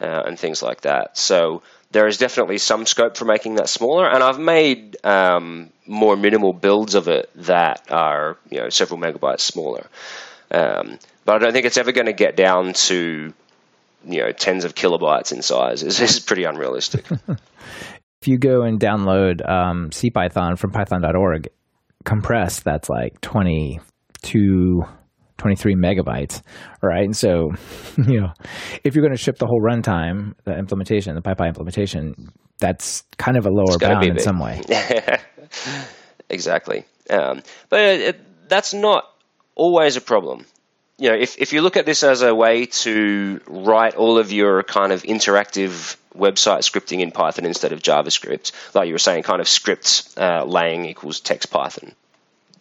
[0.00, 1.16] uh, and things like that.
[1.16, 6.16] So there is definitely some scope for making that smaller, and I've made um, more
[6.16, 9.86] minimal builds of it that are you know several megabytes smaller.
[10.50, 13.32] Um, but I don't think it's ever going to get down to
[14.04, 15.82] you know tens of kilobytes in size.
[15.82, 17.06] It's, it's pretty unrealistic.
[18.22, 21.48] if you go and download um, CPython from Python.org,
[22.04, 23.80] compressed, that's like twenty
[24.22, 24.84] two
[25.38, 26.40] 23 megabytes,
[26.80, 27.02] right?
[27.02, 27.50] And so,
[27.96, 28.32] you know,
[28.84, 33.36] if you're going to ship the whole runtime, the implementation, the PyPy implementation, that's kind
[33.36, 34.62] of a lower bound in some way.
[36.28, 36.84] exactly.
[37.10, 39.02] Um, but it, that's not
[39.56, 40.46] always a problem.
[40.98, 44.30] You know, if, if you look at this as a way to write all of
[44.30, 49.22] your kind of interactive website scripting in Python instead of JavaScript, like you were saying,
[49.22, 51.92] kind of scripts uh, laying equals text Python,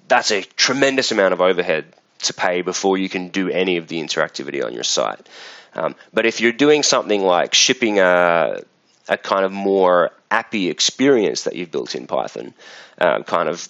[0.08, 1.86] that's a tremendous amount of overhead
[2.24, 5.28] to pay before you can do any of the interactivity on your site.
[5.74, 8.62] Um, but if you're doing something like shipping a,
[9.08, 12.54] a kind of more appy experience that you've built in Python,
[12.98, 13.68] um, kind of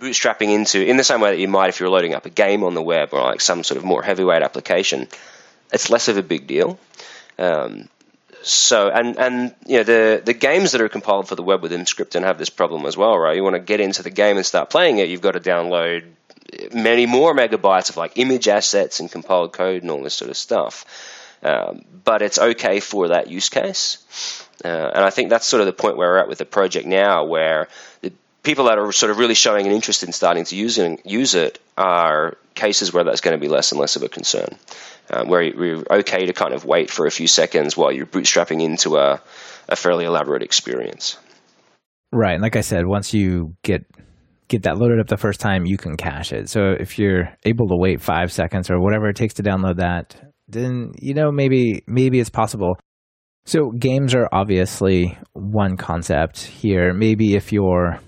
[0.00, 2.62] bootstrapping into in the same way that you might if you're loading up a game
[2.62, 5.08] on the web or like some sort of more heavyweight application,
[5.72, 6.78] it's less of a big deal.
[7.38, 7.88] Um,
[8.44, 11.72] so and and you know the the games that are compiled for the web with
[11.72, 13.36] Emscripten have this problem as well, right?
[13.36, 16.04] You want to get into the game and start playing it, you've got to download
[16.72, 20.36] many more megabytes of like image assets and compiled code and all this sort of
[20.36, 20.84] stuff.
[21.42, 23.98] Um, but it's okay for that use case.
[24.64, 26.86] Uh, and I think that's sort of the point where we're at with the project
[26.86, 27.68] now, where
[28.00, 28.12] the
[28.44, 31.58] people that are sort of really showing an interest in starting to using, use it
[31.76, 34.56] are cases where that's going to be less and less of a concern,
[35.10, 38.62] um, where you're okay to kind of wait for a few seconds while you're bootstrapping
[38.62, 39.20] into a,
[39.68, 41.18] a fairly elaborate experience.
[42.12, 43.84] Right, and like I said, once you get
[44.46, 46.50] get that loaded up the first time, you can cache it.
[46.50, 50.14] So if you're able to wait five seconds or whatever it takes to download that,
[50.46, 52.78] then you know maybe maybe it's possible.
[53.46, 56.94] So games are obviously one concept here.
[56.94, 57.98] Maybe if you're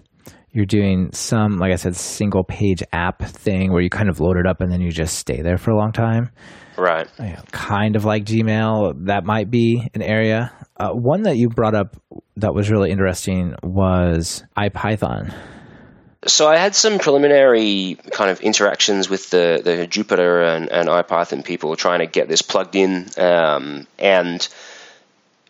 [0.56, 4.38] you're doing some, like I said, single page app thing where you kind of load
[4.38, 6.30] it up and then you just stay there for a long time.
[6.78, 7.06] Right.
[7.18, 10.50] You know, kind of like Gmail, that might be an area.
[10.74, 11.96] Uh, one that you brought up
[12.36, 15.34] that was really interesting was IPython.
[16.26, 21.44] So I had some preliminary kind of interactions with the, the Jupyter and, and IPython
[21.44, 23.10] people trying to get this plugged in.
[23.18, 24.48] Um, and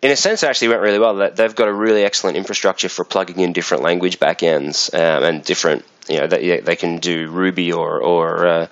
[0.02, 1.30] in a sense, it actually went really well.
[1.30, 5.84] They've got a really excellent infrastructure for plugging in different language backends um, and different,
[6.08, 8.66] you know, they, they can do Ruby or, or uh,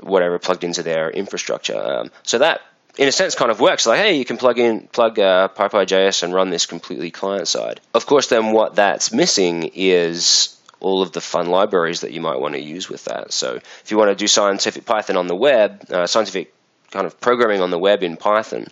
[0.00, 1.80] whatever plugged into their infrastructure.
[1.80, 2.60] Um, so that,
[2.96, 3.86] in a sense, kind of works.
[3.86, 7.80] Like, hey, you can plug in, plug uh, PyPy.js and run this completely client side.
[7.94, 12.40] Of course, then what that's missing is all of the fun libraries that you might
[12.40, 13.32] want to use with that.
[13.32, 16.52] So if you want to do scientific Python on the web, uh, scientific
[16.90, 18.66] kind of programming on the web in Python,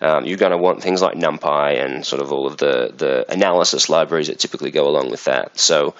[0.00, 3.32] um, you're going to want things like NumPy and sort of all of the, the
[3.32, 5.58] analysis libraries that typically go along with that.
[5.58, 5.94] So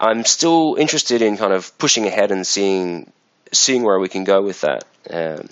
[0.00, 3.12] I'm still interested in kind of pushing ahead and seeing
[3.52, 4.84] seeing where we can go with that.
[5.08, 5.48] Um,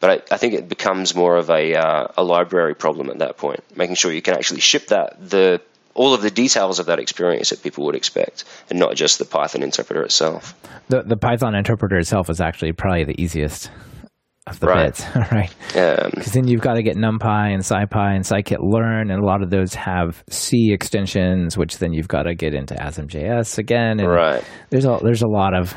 [0.00, 3.36] but I, I, think it becomes more of a, uh, a library problem at that
[3.36, 5.60] point, making sure you can actually ship that the
[5.94, 9.24] all of the details of that experience that people would expect, and not just the
[9.24, 10.54] Python interpreter itself.
[10.88, 13.70] The the Python interpreter itself is actually probably the easiest
[14.46, 14.86] of the right.
[14.86, 15.54] bits, right?
[15.72, 19.50] Because then you've got to get NumPy and SciPy and scikit-learn, and a lot of
[19.50, 24.00] those have C extensions, which then you've got to get into ASM.js again.
[24.00, 24.44] And right.
[24.70, 25.74] There's a there's a lot of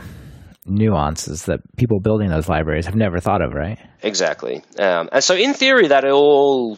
[0.66, 3.80] nuances that people building those libraries have never thought of, right?
[4.04, 4.64] Exactly.
[4.78, 6.78] Um, and so, in theory, that all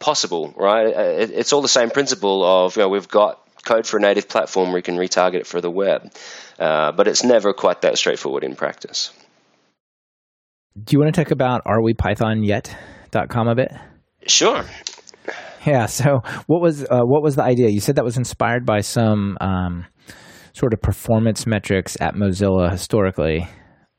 [0.00, 0.94] possible, right?
[0.94, 4.00] Uh, it, it's all the same principle of you know we've got code for a
[4.00, 6.10] native platform, we can retarget it for the web,
[6.58, 9.12] uh, but it's never quite that straightforward in practice.
[10.76, 13.72] Do you want to talk about arewepythonyet.com a bit?
[14.26, 14.64] Sure.
[15.66, 15.86] Yeah.
[15.86, 17.68] So, what was uh, what was the idea?
[17.68, 19.86] You said that was inspired by some um,
[20.52, 23.48] sort of performance metrics at Mozilla historically.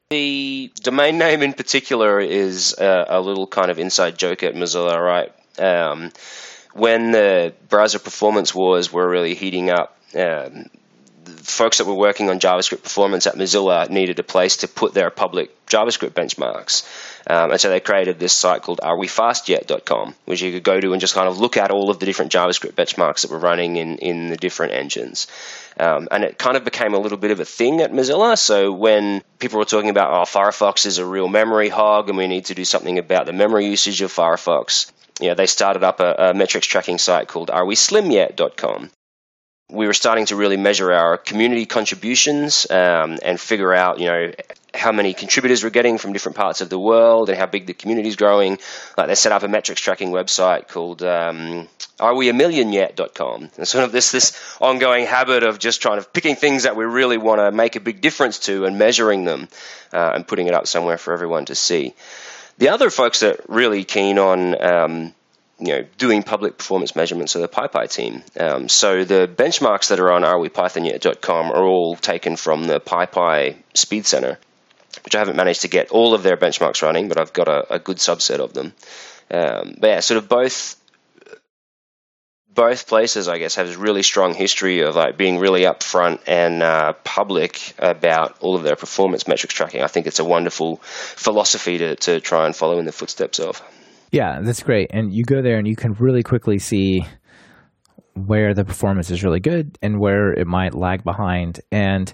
[0.10, 5.00] The domain name in particular is a, a little kind of inside joke at Mozilla,
[5.00, 5.32] right?
[5.60, 6.12] Um,
[6.74, 10.66] when the browser performance wars were really heating up, um,
[11.40, 15.10] folks that were working on JavaScript performance at Mozilla needed a place to put their
[15.10, 16.86] public JavaScript benchmarks.
[17.28, 21.02] Um, and so they created this site called arewefastyet.com, which you could go to and
[21.02, 23.98] just kind of look at all of the different JavaScript benchmarks that were running in,
[23.98, 25.28] in the different engines.
[25.80, 28.38] Um, and it kind of became a little bit of a thing at Mozilla.
[28.38, 32.28] So when people were talking about, oh, Firefox is a real memory hog and we
[32.28, 36.00] need to do something about the memory usage of Firefox, you know, they started up
[36.00, 38.92] a, a metrics tracking site called areweslimyet.com
[39.72, 44.32] we were starting to really measure our community contributions um, and figure out, you know,
[44.74, 47.74] how many contributors we're getting from different parts of the world and how big the
[47.74, 48.58] community is growing.
[48.98, 51.68] Like they set up a metrics tracking website called um,
[52.00, 53.50] areweamillionyet.com.
[53.58, 56.86] And sort of this this ongoing habit of just trying to picking things that we
[56.86, 59.48] really want to make a big difference to and measuring them
[59.94, 61.94] uh, and putting it up somewhere for everyone to see.
[62.58, 65.14] The other folks that are really keen on um,
[65.62, 68.24] you know, doing public performance measurements of the PyPy team.
[68.38, 74.08] Um, so the benchmarks that are on arewepythonyet.com are all taken from the PyPy Speed
[74.08, 74.40] Center,
[75.06, 77.76] which I haven't managed to get all of their benchmarks running, but I've got a,
[77.76, 78.74] a good subset of them.
[79.30, 80.78] Um, but yeah, sort of both
[82.54, 86.62] both places, I guess, have a really strong history of like being really upfront and
[86.62, 89.82] uh, public about all of their performance metrics tracking.
[89.82, 93.62] I think it's a wonderful philosophy to, to try and follow in the footsteps of.
[94.12, 94.92] Yeah, that's great.
[94.92, 97.06] And you go there and you can really quickly see
[98.14, 101.62] where the performance is really good and where it might lag behind.
[101.72, 102.14] And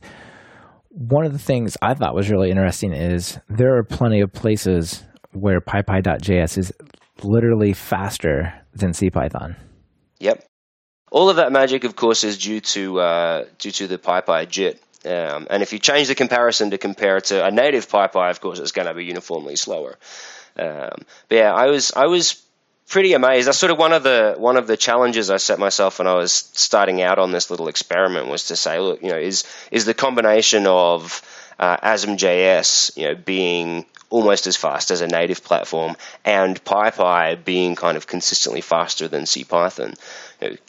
[0.89, 5.03] one of the things I thought was really interesting is there are plenty of places
[5.31, 6.73] where PyPy.js is
[7.23, 9.55] literally faster than CPython.
[10.19, 10.43] Yep.
[11.12, 14.81] All of that magic, of course, is due to uh, due to the PyPy JIT.
[15.05, 18.41] Um, and if you change the comparison to compare it to a native PyPy, of
[18.41, 19.97] course, it's going to be uniformly slower.
[20.58, 22.41] Um, but yeah, I was I was
[22.89, 23.47] pretty amazed.
[23.47, 26.16] That's sort of one of the one of the challenges I set myself when I
[26.16, 29.86] was starting out on this little experiment was to say, look, you know, is is
[29.86, 31.22] the combination of
[31.60, 37.76] uh, ASM.js, you know, being almost as fast as a native platform, and PyPy being
[37.76, 39.97] kind of consistently faster than CPython.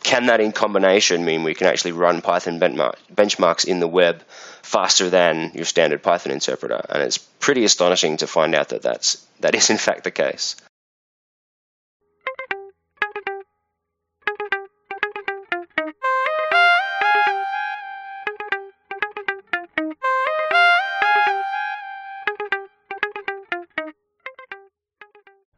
[0.02, 4.22] Can that in combination mean we can actually run Python benchmarks in the web
[4.68, 6.84] faster than your standard Python interpreter?
[6.90, 10.56] And it's pretty astonishing to find out that that's, that is in fact the case.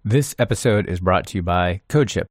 [0.05, 2.27] This episode is brought to you by CodeShip.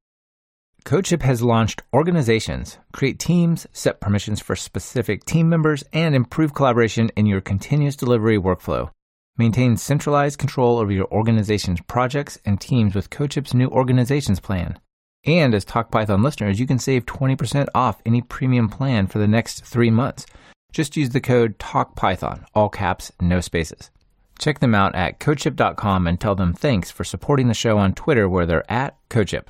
[0.89, 7.11] CodeShip has launched organizations, create teams, set permissions for specific team members, and improve collaboration
[7.15, 8.89] in your continuous delivery workflow.
[9.37, 14.79] Maintain centralized control over your organization's projects and teams with CodeShip's new organizations plan.
[15.27, 19.63] And as TalkPython listeners, you can save 20% off any premium plan for the next
[19.63, 20.25] three months.
[20.71, 23.91] Just use the code TalkPython, all caps, no spaces.
[24.39, 28.27] Check them out at CodeShip.com and tell them thanks for supporting the show on Twitter
[28.27, 29.49] where they're at CodeShip.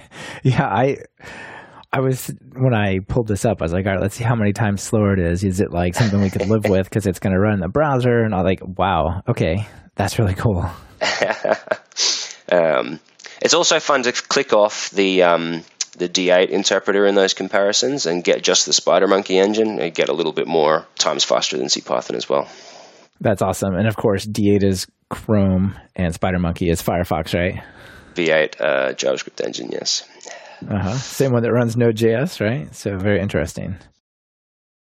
[0.42, 0.98] yeah, I
[1.92, 4.34] I was when I pulled this up, I was like, all right, let's see how
[4.34, 5.44] many times slower it is.
[5.44, 7.68] Is it like something we could live with because it's going to run in the
[7.68, 8.22] browser?
[8.22, 10.64] And I'm like, wow, okay, that's really cool.
[12.52, 12.98] um,
[13.42, 15.64] it's also fun to click off the um,
[15.98, 20.14] the D8 interpreter in those comparisons and get just the SpiderMonkey engine and get a
[20.14, 22.48] little bit more times faster than CPython as well.
[23.20, 23.74] That's awesome.
[23.74, 27.62] And of course, D8 is Chrome and SpiderMonkey is Firefox, right?
[28.14, 30.08] V8 uh, JavaScript engine, yes.
[30.68, 30.94] Uh-huh.
[30.94, 32.74] Same one that runs Node.js, right?
[32.74, 33.76] So very interesting.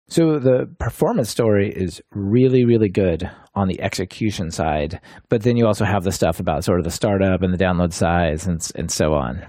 [0.09, 5.67] So the performance story is really, really good on the execution side, but then you
[5.67, 8.91] also have the stuff about sort of the startup and the download size and and
[8.91, 9.47] so on.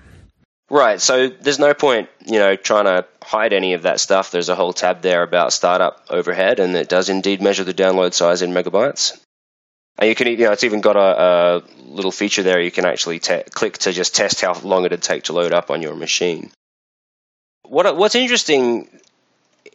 [0.70, 1.02] Right.
[1.02, 4.32] So there's no point, you know, trying to hide any of that stuff.
[4.32, 8.14] There's a whole tab there about startup overhead, and it does indeed measure the download
[8.14, 9.20] size in megabytes.
[9.98, 12.60] And you can, you know, it's even got a, a little feature there.
[12.60, 15.70] You can actually te- click to just test how long it'd take to load up
[15.70, 16.52] on your machine.
[17.64, 18.88] What what's interesting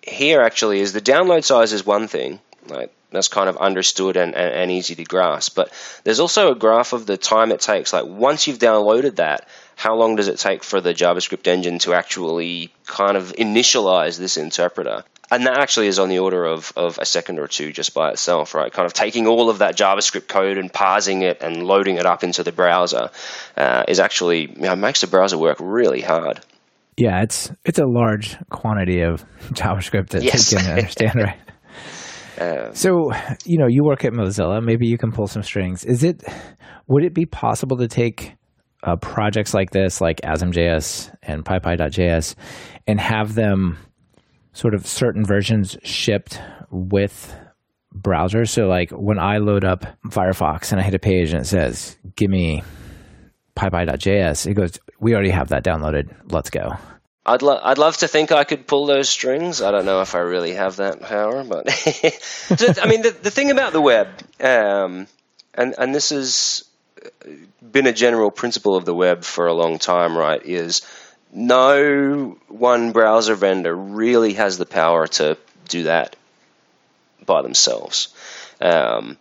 [0.03, 4.35] here actually is the download size is one thing, like that's kind of understood and,
[4.35, 5.55] and, and easy to grasp.
[5.55, 5.73] But
[6.05, 7.93] there's also a graph of the time it takes.
[7.93, 11.95] Like once you've downloaded that, how long does it take for the JavaScript engine to
[11.95, 15.05] actually kind of initialize this interpreter?
[15.31, 18.11] And that actually is on the order of, of a second or two just by
[18.11, 18.73] itself, right?
[18.73, 22.23] Kind of taking all of that JavaScript code and parsing it and loading it up
[22.23, 23.11] into the browser
[23.57, 26.41] uh, is actually, you know, makes the browser work really hard.
[26.97, 30.51] Yeah, it's it's a large quantity of JavaScript that yes.
[30.51, 31.39] they can understand, right?
[32.39, 33.11] Uh, so,
[33.45, 34.63] you know, you work at Mozilla.
[34.63, 35.85] Maybe you can pull some strings.
[35.85, 36.23] Is it?
[36.89, 38.35] Would it be possible to take
[38.83, 42.37] uh, projects like this, like ASM.js and PyPy.js,
[42.87, 43.77] and have them
[44.57, 46.41] sort of certain versions shipped
[46.71, 47.35] with
[47.95, 48.49] browsers.
[48.49, 51.97] So, like when I load up Firefox and I hit a page and it says,
[52.17, 52.63] "Give me
[53.55, 56.33] PyPy.js," it goes, "We already have that downloaded.
[56.33, 56.77] Let's go."
[57.27, 59.61] I'd lo- I'd love to think I could pull those strings.
[59.61, 61.69] I don't know if I really have that power, but
[62.83, 64.09] I mean, the the thing about the web,
[64.41, 65.07] um,
[65.53, 66.65] and and this has
[67.61, 70.41] been a general principle of the web for a long time, right?
[70.43, 70.83] Is
[71.33, 75.37] no one browser vendor really has the power to
[75.69, 76.17] do that
[77.25, 78.09] by themselves.
[78.61, 79.19] Um,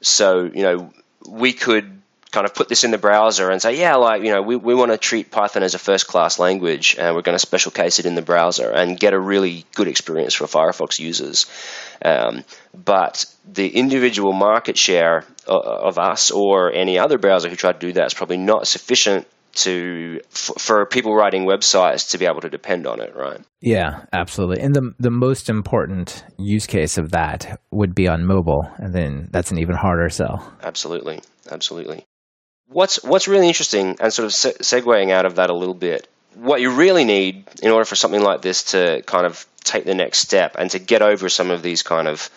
[0.00, 0.92] so, you know,
[1.26, 2.02] we could
[2.34, 4.74] kind of put this in the browser and say, yeah, like, you know, we, we
[4.74, 8.00] want to treat Python as a first class language and we're going to special case
[8.00, 11.46] it in the browser and get a really good experience for Firefox users.
[12.04, 12.44] Um,
[12.74, 17.92] but the individual market share of us or any other browser who tried to do
[17.92, 22.50] that is probably not sufficient to for, for, people writing websites to be able to
[22.50, 23.40] depend on it, right?
[23.60, 24.60] Yeah, absolutely.
[24.60, 29.28] And the the most important use case of that would be on mobile, and then
[29.30, 30.52] that's an even harder sell.
[30.62, 32.04] Absolutely, absolutely.
[32.66, 36.08] What's what's really interesting, and sort of se- segueing out of that a little bit,
[36.34, 39.94] what you really need in order for something like this to kind of take the
[39.94, 42.30] next step and to get over some of these kind of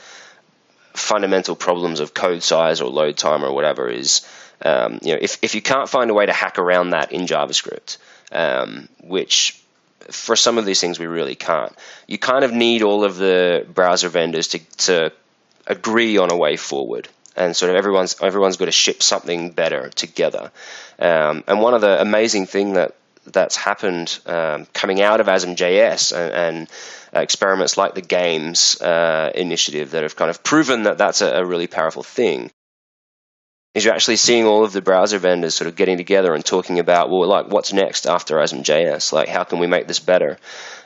[0.93, 4.21] fundamental problems of code size or load time or whatever is,
[4.61, 7.25] um, you know, if if you can't find a way to hack around that in
[7.25, 7.97] JavaScript,
[8.31, 9.61] um, which
[10.09, 11.75] for some of these things we really can't,
[12.07, 15.11] you kind of need all of the browser vendors to to
[15.67, 19.89] agree on a way forward and sort of everyone's everyone's got to ship something better
[19.89, 20.51] together.
[20.99, 22.95] Um, and one of the amazing thing that
[23.25, 26.67] that's happened um, coming out of ASM.js and, and
[27.13, 31.41] uh, experiments like the games uh, initiative that have kind of proven that that's a,
[31.41, 32.51] a really powerful thing
[33.77, 36.79] is you're actually seeing all of the browser vendors sort of getting together and talking
[36.79, 39.13] about, well, like what's next after ASM.js?
[39.13, 40.37] Like, how can we make this better?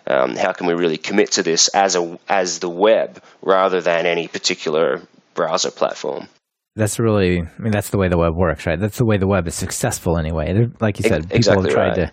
[0.06, 4.06] Um, how can we really commit to this as a as the web rather than
[4.06, 5.02] any particular
[5.34, 6.28] browser platform?
[6.76, 8.80] That's really, I mean, that's the way the web works, right?
[8.80, 10.70] That's the way the web is successful anyway.
[10.80, 11.96] Like you said, people exactly have tried right.
[11.96, 12.12] to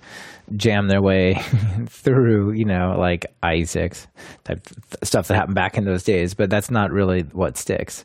[0.56, 1.34] jam their way
[1.86, 4.06] through, you know, like IE6
[4.44, 4.66] type
[5.04, 8.04] stuff that happened back in those days, but that's not really what sticks.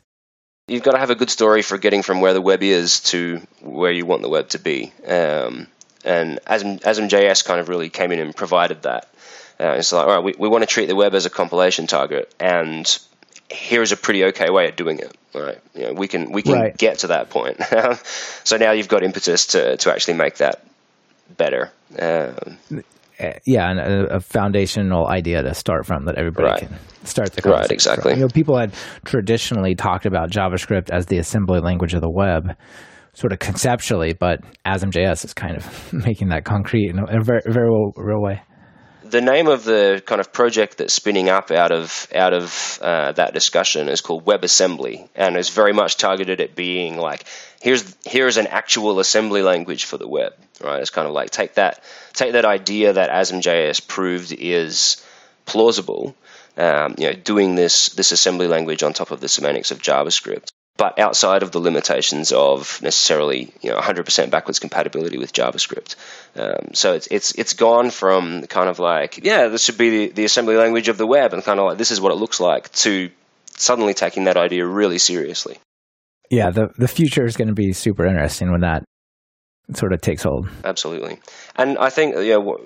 [0.66, 3.42] You've got to have a good story for getting from where the web is to
[3.60, 4.92] where you want the web to be.
[5.06, 5.66] Um,
[6.04, 9.08] and ASM, ASM.js kind of really came in and provided that.
[9.60, 11.86] Uh, it's like, all right, we, we want to treat the web as a compilation
[11.86, 12.98] target, and
[13.50, 15.14] here's a pretty okay way of doing it.
[15.34, 16.76] Right, you know, we can we can Right.
[16.76, 17.60] get to that point.
[18.44, 20.64] so now you've got impetus to to actually make that
[21.36, 21.70] better.
[21.98, 22.58] Um,
[23.44, 26.58] yeah, and a, foundational idea to start from that everybody Right.
[26.60, 28.12] can start the Right, exactly.
[28.12, 28.20] from.
[28.20, 28.72] You know, people had
[29.04, 32.56] traditionally talked about JavaScript as the assembly language of the web,
[33.12, 37.24] sort of conceptually, but ASM.js is kind of making that concrete in a, in a
[37.24, 38.42] very, very real, real way.
[39.04, 43.12] the name of the kind of project that's spinning up out of out of uh,
[43.12, 47.24] that discussion is called WebAssembly, and is very much targeted at being like
[47.60, 50.80] here's here's an actual assembly language for the web, right?
[50.80, 51.84] It's kind of like take that
[52.14, 55.04] take that idea that ASM.js proved is
[55.46, 56.14] plausible,
[56.56, 60.50] um, you know, doing this this assembly language on top of the semantics of JavaScript.
[60.76, 65.94] But outside of the limitations of necessarily, you know, 100% backwards compatibility with JavaScript,
[66.34, 70.12] um, so it's it's it's gone from kind of like, yeah, this should be the,
[70.14, 72.40] the assembly language of the web, and kind of like this is what it looks
[72.40, 73.10] like, to
[73.56, 75.58] suddenly taking that idea really seriously.
[76.30, 78.82] Yeah, the the future is going to be super interesting when that
[79.72, 80.48] sort of takes hold.
[80.64, 81.18] Absolutely,
[81.56, 82.58] and I think you know,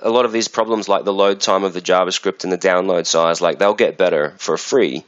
[0.00, 3.06] a lot of these problems, like the load time of the JavaScript and the download
[3.06, 5.04] size, like they'll get better for free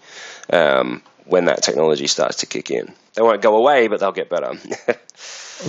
[0.53, 2.95] um, when that technology starts to kick in.
[3.15, 4.53] They won't go away, but they'll get better.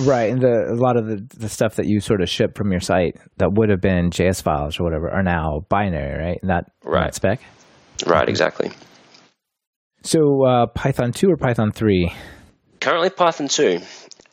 [0.02, 2.70] Right, and the, a lot of the, the stuff that you sort of ship from
[2.70, 6.38] your site that would have been JS files or whatever are now binary, right?
[6.44, 7.00] Not Right.
[7.06, 7.40] not spec.
[8.06, 8.70] right, exactly.
[10.04, 12.12] So uh, Python two or Python three?
[12.80, 13.80] Currently Python 2,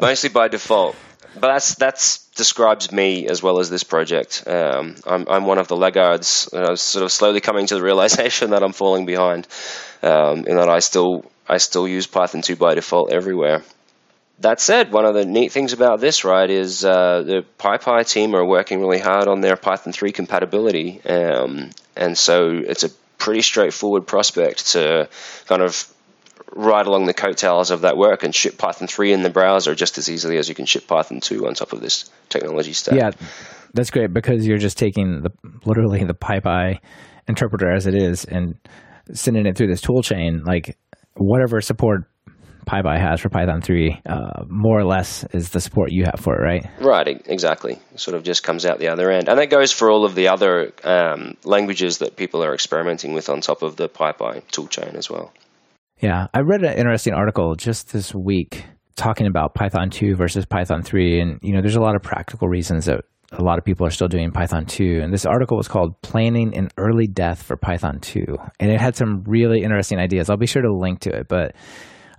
[0.00, 0.96] mostly by default.
[1.34, 4.44] But that's that's describes me as well as this project.
[4.46, 6.48] Um, I'm I'm one of the laggards.
[6.52, 9.46] And I was sort of slowly coming to the realization that I'm falling behind,
[10.02, 13.62] um, in that I still I still use Python 2 by default everywhere.
[14.40, 18.36] That said, one of the neat things about this, right, is uh, the PyPy team
[18.36, 23.42] are working really hard on their Python 3 compatibility, um, and so it's a pretty
[23.42, 25.08] straightforward prospect to
[25.46, 25.92] kind of
[26.54, 29.98] ride along the coattails of that work and ship Python 3 in the browser just
[29.98, 32.94] as easily as you can ship Python 2 on top of this technology stack.
[32.94, 33.10] Yeah,
[33.74, 35.30] that's great because you're just taking the
[35.64, 36.78] literally the PyPy
[37.26, 38.54] interpreter as it is and
[39.12, 40.42] sending it through this tool chain.
[40.44, 40.76] Like
[41.14, 42.04] whatever support
[42.66, 46.34] PyPy has for Python three, uh, more or less is the support you have for
[46.34, 46.66] it, right?
[46.80, 47.78] Right, exactly.
[47.92, 49.28] It sort of just comes out the other end.
[49.28, 53.30] And that goes for all of the other um, languages that people are experimenting with
[53.30, 55.32] on top of the PyPy toolchain as well.
[56.00, 60.82] Yeah, I read an interesting article just this week talking about Python 2 versus Python
[60.82, 63.86] 3 and you know there's a lot of practical reasons that a lot of people
[63.86, 67.56] are still doing Python 2 and this article was called Planning an Early Death for
[67.56, 68.24] Python 2
[68.60, 70.30] and it had some really interesting ideas.
[70.30, 71.54] I'll be sure to link to it, but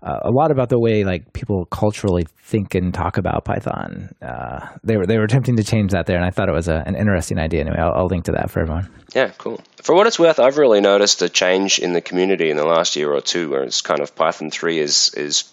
[0.02, 4.14] uh, a lot about the way like people culturally think and talk about Python.
[4.22, 6.68] Uh, they were they were attempting to change that there, and I thought it was
[6.68, 7.62] a, an interesting idea.
[7.62, 8.90] Anyway, I'll, I'll link to that for everyone.
[9.14, 9.62] Yeah, cool.
[9.84, 12.96] For what it's worth, I've really noticed a change in the community in the last
[12.96, 15.52] year or two, where it's kind of Python three is is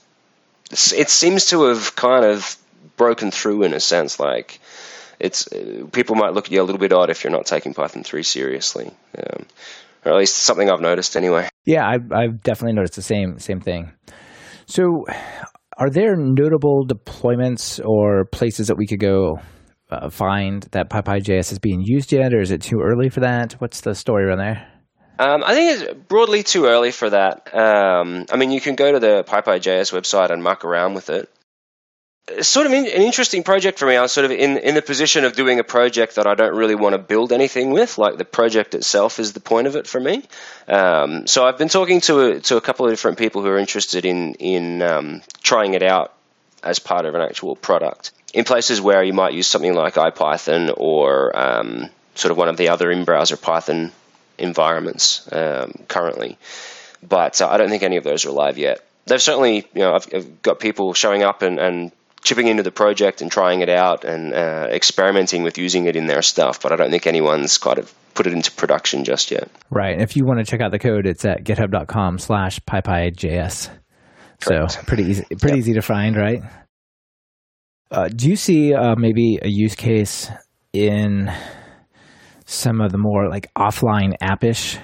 [0.70, 2.56] it seems to have kind of
[2.96, 4.20] broken through in a sense.
[4.20, 4.60] Like
[5.18, 5.48] it's
[5.92, 8.22] people might look at you a little bit odd if you're not taking Python three
[8.22, 9.46] seriously, um,
[10.04, 11.48] or at least something I've noticed anyway.
[11.64, 13.92] Yeah, I've, I've definitely noticed the same same thing.
[14.66, 15.04] So,
[15.78, 19.38] are there notable deployments or places that we could go
[19.90, 23.52] uh, find that PyPy.js is being used yet, or is it too early for that?
[23.54, 24.66] What's the story around there?
[25.18, 27.54] Um, I think it's broadly too early for that.
[27.54, 31.30] Um, I mean, you can go to the PyPy.js website and muck around with it.
[32.40, 33.96] Sort of in, an interesting project for me.
[33.96, 36.56] I was sort of in, in the position of doing a project that I don't
[36.56, 37.98] really want to build anything with.
[37.98, 40.24] Like the project itself is the point of it for me.
[40.66, 43.58] Um, so I've been talking to a, to a couple of different people who are
[43.58, 46.14] interested in in um, trying it out
[46.64, 50.74] as part of an actual product in places where you might use something like IPython
[50.76, 53.92] or um, sort of one of the other in-browser Python
[54.36, 56.36] environments um, currently.
[57.02, 58.84] But uh, I don't think any of those are live yet.
[59.06, 61.92] They've certainly, you know, I've, I've got people showing up and, and
[62.26, 66.06] chipping into the project and trying it out and uh, experimenting with using it in
[66.06, 69.48] their stuff, but I don't think anyone's kind of put it into production just yet.
[69.70, 69.92] Right.
[69.92, 73.70] And if you want to check out the code, it's at github.com slash PyPyJS.
[74.40, 75.58] So pretty easy, pretty yep.
[75.58, 76.42] easy to find, right?
[77.90, 80.28] Uh, do you see uh, maybe a use case
[80.72, 81.32] in
[82.44, 84.78] some of the more like offline appish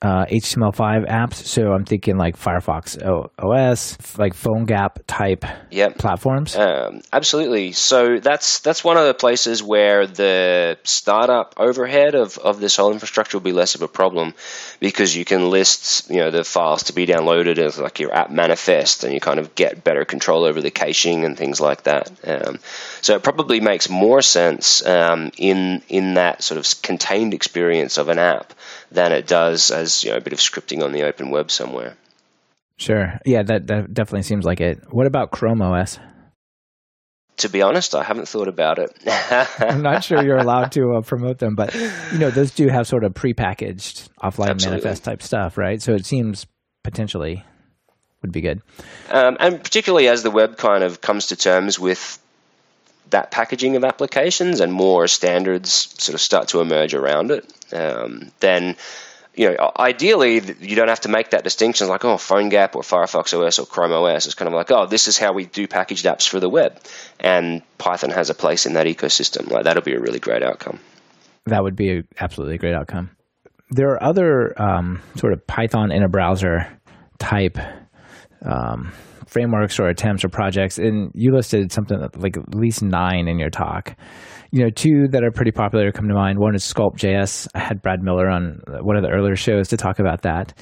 [0.00, 1.34] uh, HTML5 apps.
[1.34, 2.96] So I'm thinking like Firefox
[3.38, 5.98] OS, like PhoneGap type yep.
[5.98, 6.54] platforms.
[6.54, 7.72] Um, absolutely.
[7.72, 12.92] So that's that's one of the places where the startup overhead of, of this whole
[12.92, 14.34] infrastructure will be less of a problem
[14.78, 18.30] because you can list you know the files to be downloaded as like your app
[18.30, 22.10] manifest, and you kind of get better control over the caching and things like that.
[22.24, 22.60] Um,
[23.00, 28.08] so it probably makes more sense um, in in that sort of contained experience of
[28.08, 28.52] an app
[28.92, 31.96] than it does as you know a bit of scripting on the open web somewhere.
[32.76, 33.18] Sure.
[33.26, 34.80] Yeah, that, that definitely seems like it.
[34.90, 35.98] What about Chrome OS?
[37.38, 38.96] To be honest, I haven't thought about it.
[39.60, 42.86] I'm not sure you're allowed to uh, promote them, but you know those do have
[42.86, 44.70] sort of prepackaged offline Absolutely.
[44.70, 45.80] manifest type stuff, right?
[45.80, 46.46] So it seems
[46.82, 47.44] potentially
[48.22, 48.60] would be good.
[49.10, 52.18] Um, and particularly as the web kind of comes to terms with
[53.10, 58.32] that packaging of applications and more standards sort of start to emerge around it, um,
[58.40, 58.76] then
[59.38, 63.38] you know, ideally, you don't have to make that distinction like, oh, PhoneGap or Firefox
[63.38, 64.26] OS or Chrome OS.
[64.26, 66.80] It's kind of like, oh, this is how we do packaged apps for the web.
[67.20, 69.48] And Python has a place in that ecosystem.
[69.48, 70.80] Like, that'll be a really great outcome.
[71.46, 73.10] That would be a, absolutely a great outcome.
[73.70, 76.66] There are other um, sort of Python in a browser
[77.20, 77.58] type
[78.44, 78.92] um,
[79.26, 83.50] frameworks or attempts or projects, and you listed something like at least nine in your
[83.50, 83.94] talk.
[84.50, 86.38] You know, two that are pretty popular come to mind.
[86.38, 87.48] One is Skulpt.js.
[87.54, 90.54] I had Brad Miller on one of the earlier shows to talk about that,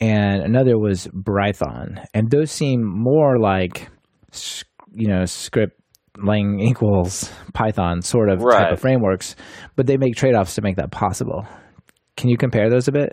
[0.00, 2.04] and another was Brython.
[2.14, 3.88] And those seem more like,
[4.92, 5.78] you know, script
[6.18, 8.64] lang equals Python sort of right.
[8.64, 9.36] type of frameworks,
[9.76, 11.46] but they make trade offs to make that possible.
[12.16, 13.12] Can you compare those a bit?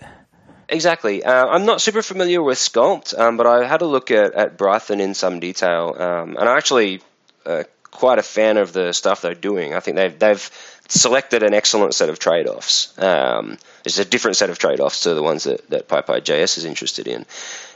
[0.70, 1.24] Exactly.
[1.24, 4.58] Uh, I'm not super familiar with Sculpt, um, but I had a look at, at
[4.58, 7.02] Brython in some detail, um, and I'm actually
[7.46, 7.64] uh,
[7.94, 9.74] quite a fan of the stuff they're doing.
[9.74, 10.52] I think they've they've
[10.89, 12.98] selected an excellent set of trade-offs.
[13.00, 17.08] Um, it's a different set of trade-offs to the ones that, that PyPy.js is interested
[17.08, 17.26] in,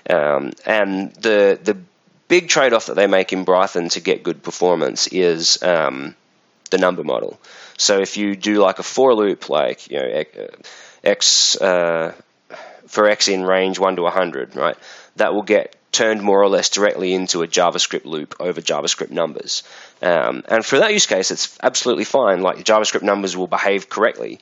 [0.09, 1.77] um, and the the
[2.27, 6.15] big trade-off that they make in Brython to get good performance is um,
[6.71, 7.39] the number model.
[7.77, 10.23] So if you do like a for loop, like you know
[11.03, 12.13] x uh,
[12.87, 14.77] for x in range 1 to 100, right?
[15.17, 19.63] That will get turned more or less directly into a JavaScript loop over JavaScript numbers.
[20.01, 22.41] Um, and for that use case, it's absolutely fine.
[22.41, 24.39] Like JavaScript numbers will behave correctly.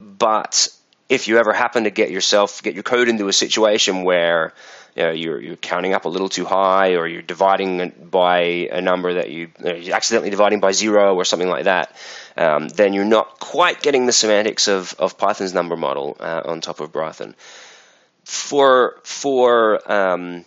[0.00, 0.68] But
[1.08, 4.52] if you ever happen to get yourself, get your code into a situation where
[4.96, 8.80] you know, you're, you're counting up a little too high or you're dividing by a
[8.80, 11.94] number that you, you're accidentally dividing by zero or something like that,
[12.36, 16.60] um, then you're not quite getting the semantics of, of Python's number model uh, on
[16.60, 17.34] top of Brython.
[18.24, 20.44] For, for um,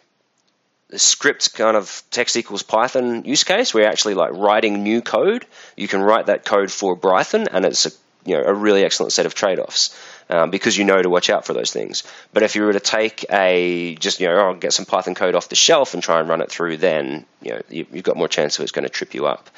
[0.90, 5.46] the script kind of text equals Python use case, you're actually like writing new code,
[5.76, 7.92] you can write that code for Brython and it's a,
[8.26, 9.96] you know, a really excellent set of trade-offs
[10.30, 12.04] um, because you know to watch out for those things.
[12.34, 15.36] But if you were to take a just you know oh, get some Python code
[15.36, 18.18] off the shelf and try and run it through, then you know you, have got
[18.18, 19.50] more chance of it's going to trip you up.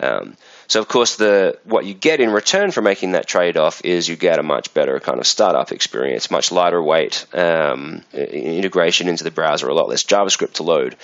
[0.00, 0.36] Um,
[0.66, 4.08] so of course the what you get in return for making that trade off is
[4.08, 9.24] you get a much better kind of startup experience, much lighter weight um, integration into
[9.24, 10.96] the browser, a lot less JavaScript to load.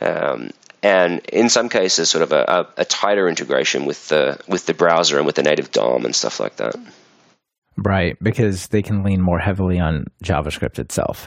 [0.00, 0.50] Um,
[0.82, 2.44] and in some cases, sort of a,
[2.76, 6.14] a, a, tighter integration with the with the browser and with the native DOM and
[6.14, 6.76] stuff like that.
[7.76, 11.26] Right, because they can lean more heavily on JavaScript itself.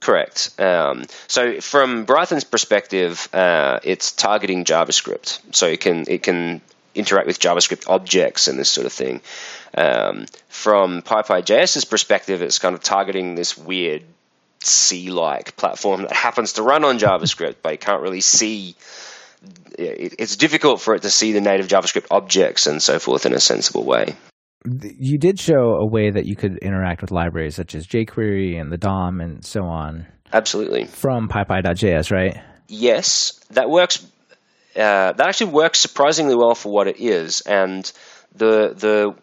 [0.00, 0.60] Correct.
[0.60, 6.60] Um, so from Brython's perspective, uh, it's targeting JavaScript, so it can it can
[6.96, 9.20] interact with JavaScript objects and this sort of thing.
[9.76, 14.02] Um, from PyPy.js's perspective, it's kind of targeting this weird
[14.60, 18.74] C-like platform that happens to run on JavaScript, but you can't really see.
[19.78, 23.40] It's difficult for it to see the native JavaScript objects and so forth in a
[23.40, 24.16] sensible way
[24.98, 28.72] you did show a way that you could interact with libraries such as jQuery and
[28.72, 30.06] the DOM and so on.
[30.32, 30.86] Absolutely.
[30.86, 32.36] From PyPy.js, right?
[32.68, 34.04] Yes, that works.
[34.76, 37.90] Uh, that actually works surprisingly well for what it is, and
[38.34, 39.14] the the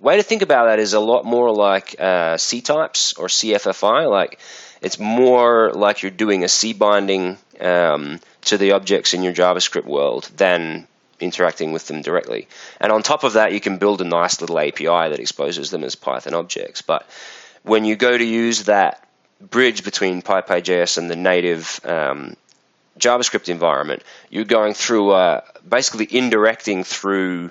[0.00, 4.10] way to think about that is a lot more like uh, ctypes or CFFI.
[4.10, 4.40] Like
[4.80, 9.86] it's more like you're doing a C binding um, to the objects in your JavaScript
[9.86, 10.86] world than
[11.20, 12.46] interacting with them directly.
[12.80, 15.82] And on top of that, you can build a nice little API that exposes them
[15.82, 16.82] as Python objects.
[16.82, 17.08] But
[17.62, 19.04] when you go to use that
[19.40, 22.36] bridge between PyPy.js and the native um,
[22.98, 27.50] JavaScript environment, you're going through uh, basically indirecting through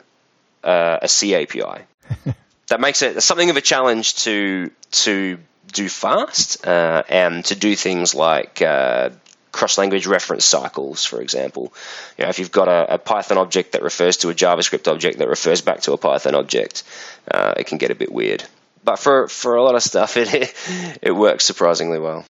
[0.63, 1.83] uh, a C API.
[2.67, 5.37] that makes it something of a challenge to to
[5.71, 9.09] do fast uh, and to do things like uh,
[9.51, 11.73] cross-language reference cycles, for example.
[12.17, 15.17] You know, if you've got a, a, Python object that refers to a JavaScript object
[15.17, 16.83] that refers back to a Python object,
[17.29, 18.43] uh, it can get a bit weird.
[18.83, 20.53] But for, for a lot of stuff, it
[21.01, 22.23] it works surprisingly well.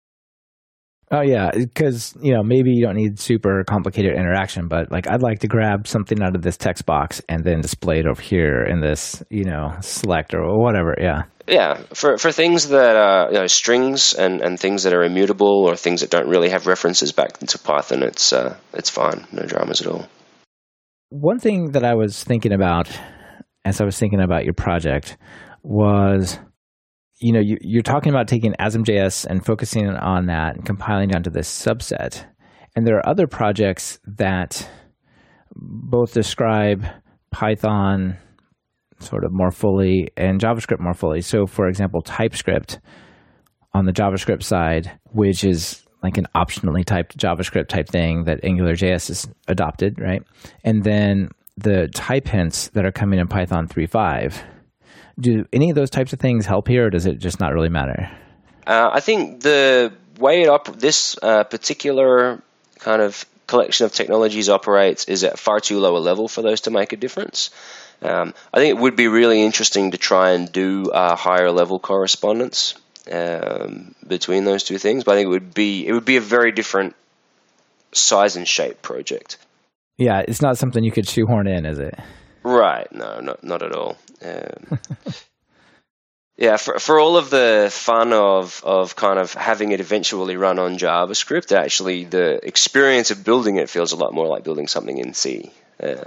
[1.14, 5.22] Oh yeah, because you know maybe you don't need super complicated interaction, but like I'd
[5.22, 8.64] like to grab something out of this text box and then display it over here
[8.64, 10.96] in this you know select or whatever.
[11.00, 11.22] Yeah.
[11.46, 15.66] Yeah, for for things that are you know strings and, and things that are immutable
[15.68, 19.44] or things that don't really have references back into Python, it's uh, it's fine, no
[19.44, 20.08] dramas at all.
[21.10, 22.88] One thing that I was thinking about
[23.64, 25.16] as I was thinking about your project
[25.62, 26.40] was
[27.18, 31.22] you know, you, you're talking about taking ASM.js and focusing on that and compiling down
[31.22, 32.24] to this subset.
[32.74, 34.68] And there are other projects that
[35.54, 36.84] both describe
[37.30, 38.16] Python
[38.98, 41.20] sort of more fully and JavaScript more fully.
[41.20, 42.80] So, for example, TypeScript
[43.72, 49.08] on the JavaScript side, which is like an optionally typed JavaScript type thing that AngularJS
[49.08, 50.22] has adopted, right?
[50.62, 54.42] And then the type hints that are coming in Python 3.5
[55.18, 57.68] do any of those types of things help here, or does it just not really
[57.68, 58.10] matter?
[58.66, 62.42] Uh, I think the way it op- this uh, particular
[62.78, 66.62] kind of collection of technologies operates is at far too low a level for those
[66.62, 67.50] to make a difference.
[68.02, 71.78] Um, I think it would be really interesting to try and do a higher level
[71.78, 72.74] correspondence
[73.10, 76.20] um, between those two things, but I think it would be it would be a
[76.20, 76.94] very different
[77.92, 79.38] size and shape project.
[79.96, 81.94] Yeah, it's not something you could shoehorn in, is it?
[82.42, 82.90] Right.
[82.92, 83.96] No, not not at all.
[84.24, 84.78] Um,
[86.36, 90.58] yeah, for for all of the fun of of kind of having it eventually run
[90.58, 94.98] on JavaScript, actually the experience of building it feels a lot more like building something
[94.98, 95.52] in C,
[95.82, 96.04] uh,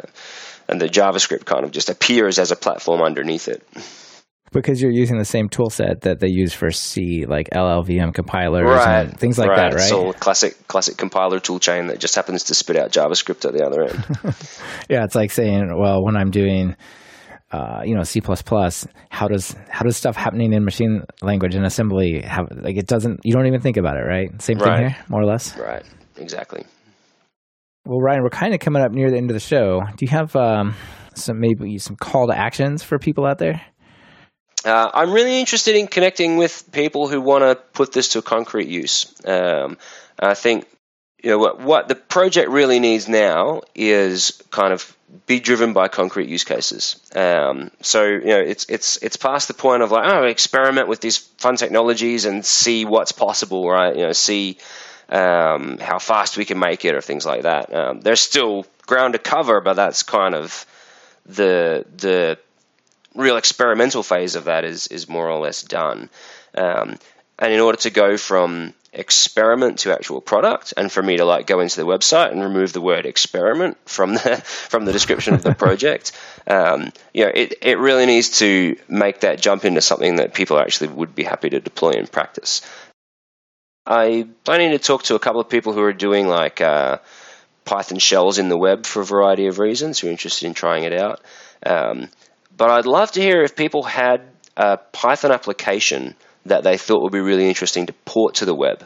[0.67, 3.63] and the JavaScript kind of just appears as a platform underneath it
[4.51, 8.65] because you're using the same tool set that they use for C, like LLVM compilers
[8.65, 9.07] right.
[9.07, 9.71] and things like right.
[9.71, 9.89] that, right?
[9.89, 13.83] So classic classic compiler toolchain that just happens to spit out JavaScript at the other
[13.83, 14.05] end.
[14.89, 16.75] yeah, it's like saying, well, when I'm doing
[17.51, 22.21] uh, you know C++, how does how does stuff happening in machine language and assembly
[22.21, 24.29] have like it doesn't you don't even think about it, right?
[24.41, 24.79] Same thing right.
[24.91, 25.57] here, more or less.
[25.57, 25.83] Right.
[26.17, 26.65] Exactly.
[27.85, 29.81] Well, Ryan, we're kind of coming up near the end of the show.
[29.95, 30.75] Do you have um,
[31.15, 33.61] some maybe some call to actions for people out there?
[34.65, 38.67] Uh, I'm really interested in connecting with people who want to put this to concrete
[38.67, 39.13] use.
[39.23, 39.77] Um,
[40.19, 40.67] I think
[41.23, 44.95] you know what, what the project really needs now is kind of
[45.25, 46.99] be driven by concrete use cases.
[47.15, 51.01] Um, so you know it's it's it's past the point of like oh experiment with
[51.01, 53.95] these fun technologies and see what's possible, right?
[53.95, 54.57] You know see
[55.09, 57.73] um, how fast we can make it or things like that.
[57.73, 60.65] Um, there's still ground to cover, but that's kind of
[61.25, 62.37] the the
[63.15, 66.09] real experimental phase of that is is more or less done.
[66.53, 66.97] Um,
[67.39, 71.47] and in order to go from experiment to actual product, and for me to like
[71.47, 74.37] go into the website and remove the word experiment from the
[74.69, 76.11] from the description of the project,
[76.47, 80.59] um, you know, it it really needs to make that jump into something that people
[80.59, 82.61] actually would be happy to deploy in practice.
[83.85, 86.97] i'm planning to talk to a couple of people who are doing like uh,
[87.67, 90.85] Python shells in the web for a variety of reasons who are interested in trying
[90.85, 91.21] it out.
[91.65, 92.09] Um,
[92.55, 94.21] but I'd love to hear if people had
[94.55, 96.15] a Python application
[96.47, 98.85] that they thought would be really interesting to port to the web.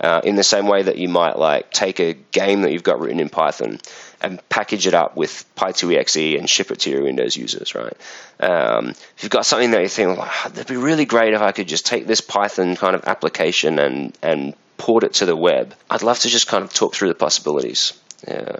[0.00, 2.98] Uh, in the same way that you might like take a game that you've got
[2.98, 3.78] written in Python
[4.20, 7.96] and package it up with Py2exe and ship it to your Windows users, right?
[8.40, 11.52] Um, if you've got something that you think, oh, that'd be really great if I
[11.52, 15.72] could just take this Python kind of application and, and port it to the web,
[15.88, 17.92] I'd love to just kind of talk through the possibilities.
[18.26, 18.56] Yeah.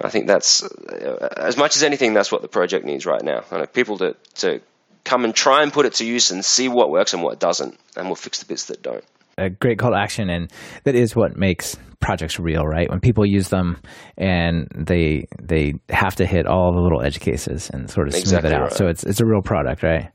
[0.00, 3.40] I think that's uh, as much as anything, that's what the project needs right now.
[3.72, 4.60] People to to
[5.04, 7.78] come and try and put it to use and see what works and what doesn't,
[7.96, 9.04] and we'll fix the bits that don't.
[9.36, 10.50] A great call to action, and
[10.84, 12.88] that is what makes projects real, right?
[12.88, 13.78] When people use them
[14.16, 18.24] and they they have to hit all the little edge cases and sort of smooth
[18.24, 18.62] exactly it out.
[18.62, 18.72] Right.
[18.72, 20.10] So it's it's a real product, right?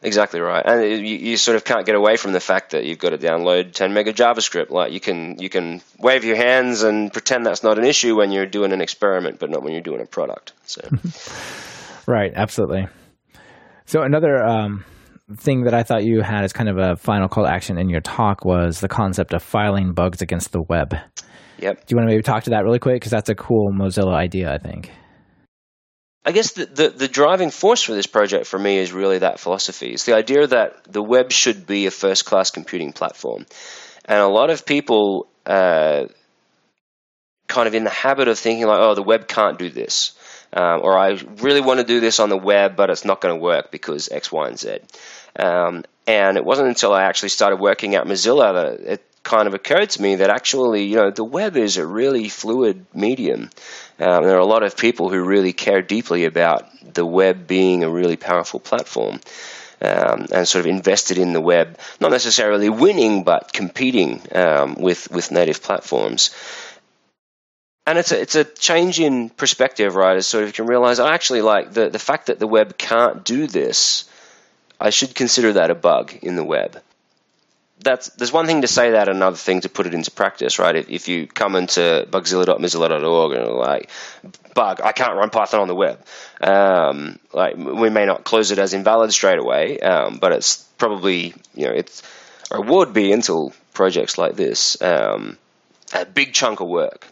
[0.00, 3.00] Exactly right, and you, you, sort of can't get away from the fact that you've
[3.00, 4.70] got to download 10 meg of JavaScript.
[4.70, 8.30] Like you can you can wave your hands and pretend that's not an issue when
[8.30, 10.52] you're doing an experiment, but not when you're doing a product.
[10.66, 10.82] So,
[12.06, 12.86] right, absolutely.
[13.88, 14.84] So another um,
[15.38, 17.88] thing that I thought you had as kind of a final call to action in
[17.88, 20.94] your talk was the concept of filing bugs against the web.
[21.58, 21.86] Yep.
[21.86, 24.14] Do you want to maybe talk to that really quick because that's a cool Mozilla
[24.14, 24.92] idea, I think.
[26.22, 29.40] I guess the, the, the, driving force for this project for me is really that
[29.40, 29.92] philosophy.
[29.92, 33.46] It's the idea that the web should be a first class computing platform.
[34.04, 36.04] And a lot of people uh,
[37.46, 40.12] kind of in the habit of thinking like, oh, the web can't do this.
[40.52, 43.34] Um, or I really want to do this on the web, but it's not going
[43.34, 44.78] to work because X, Y, and Z.
[45.38, 49.54] Um, and it wasn't until I actually started working at Mozilla that it kind of
[49.54, 53.50] occurred to me that actually, you know, the web is a really fluid medium.
[54.00, 57.84] Um, there are a lot of people who really care deeply about the web being
[57.84, 59.20] a really powerful platform.
[59.80, 65.08] Um, and sort of invested in the web, not necessarily winning, but competing um, with
[65.12, 66.30] with native platforms.
[67.88, 70.22] And it's a, it's a change in perspective, right?
[70.22, 73.24] So if you can realize, I actually like the the fact that the web can't
[73.24, 74.04] do this.
[74.80, 76.80] I should consider that a bug in the web
[77.80, 80.74] that's there's one thing to say that, another thing to put it into practice, right?
[80.74, 83.90] If, if you come into bugzilla.mozilla.org and like,
[84.54, 86.04] bug, I can't run Python on the web,
[86.40, 91.34] um, like we may not close it as invalid straight away, um, but it's probably
[91.54, 92.02] you know it's
[92.50, 95.38] or would be until projects like this um,
[95.94, 97.06] a big chunk of work.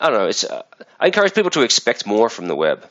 [0.00, 0.28] I don't know.
[0.28, 0.62] It's uh,
[1.00, 2.86] I encourage people to expect more from the web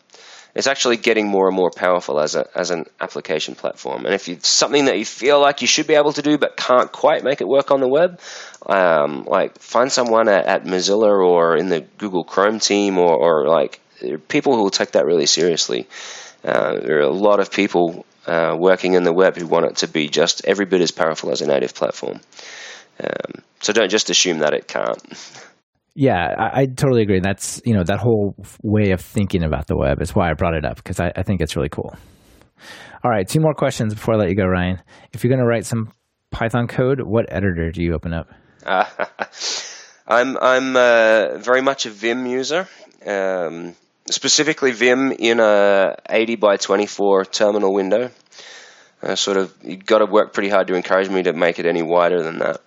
[0.56, 4.06] it's actually getting more and more powerful as a as an application platform.
[4.06, 6.56] And if it's something that you feel like you should be able to do but
[6.56, 8.22] can't quite make it work on the web,
[8.66, 13.48] um, like find someone at, at, Mozilla or in the Google Chrome team or, or
[13.48, 13.82] like
[14.30, 15.88] people who will take that really seriously.
[16.44, 19.76] Uh, there are a lot of people uh, working in the web who want it
[19.78, 22.22] to be just every bit as powerful as a native platform.
[23.04, 25.02] Um, so don't just assume that it can't.
[25.96, 27.22] Yeah, I, I, totally agree.
[27.22, 30.54] That's you know that whole way of thinking about the web is why I brought
[30.54, 31.96] it up because I, I, think it's really cool.
[33.02, 34.82] All right, two more questions before I let you go, Ryan.
[35.14, 35.94] If you're going to write some
[36.32, 38.28] Python code, what editor do you open up?
[38.66, 38.84] Uh,
[40.08, 42.68] I'm I'm uh, very much a Vim user,
[43.06, 43.74] um,
[44.10, 48.12] specifically Vim in a 80 by 24 terminal window.
[49.02, 51.66] Uh, sort of, you've got to work pretty hard to encourage me to make it
[51.66, 52.60] any wider than that.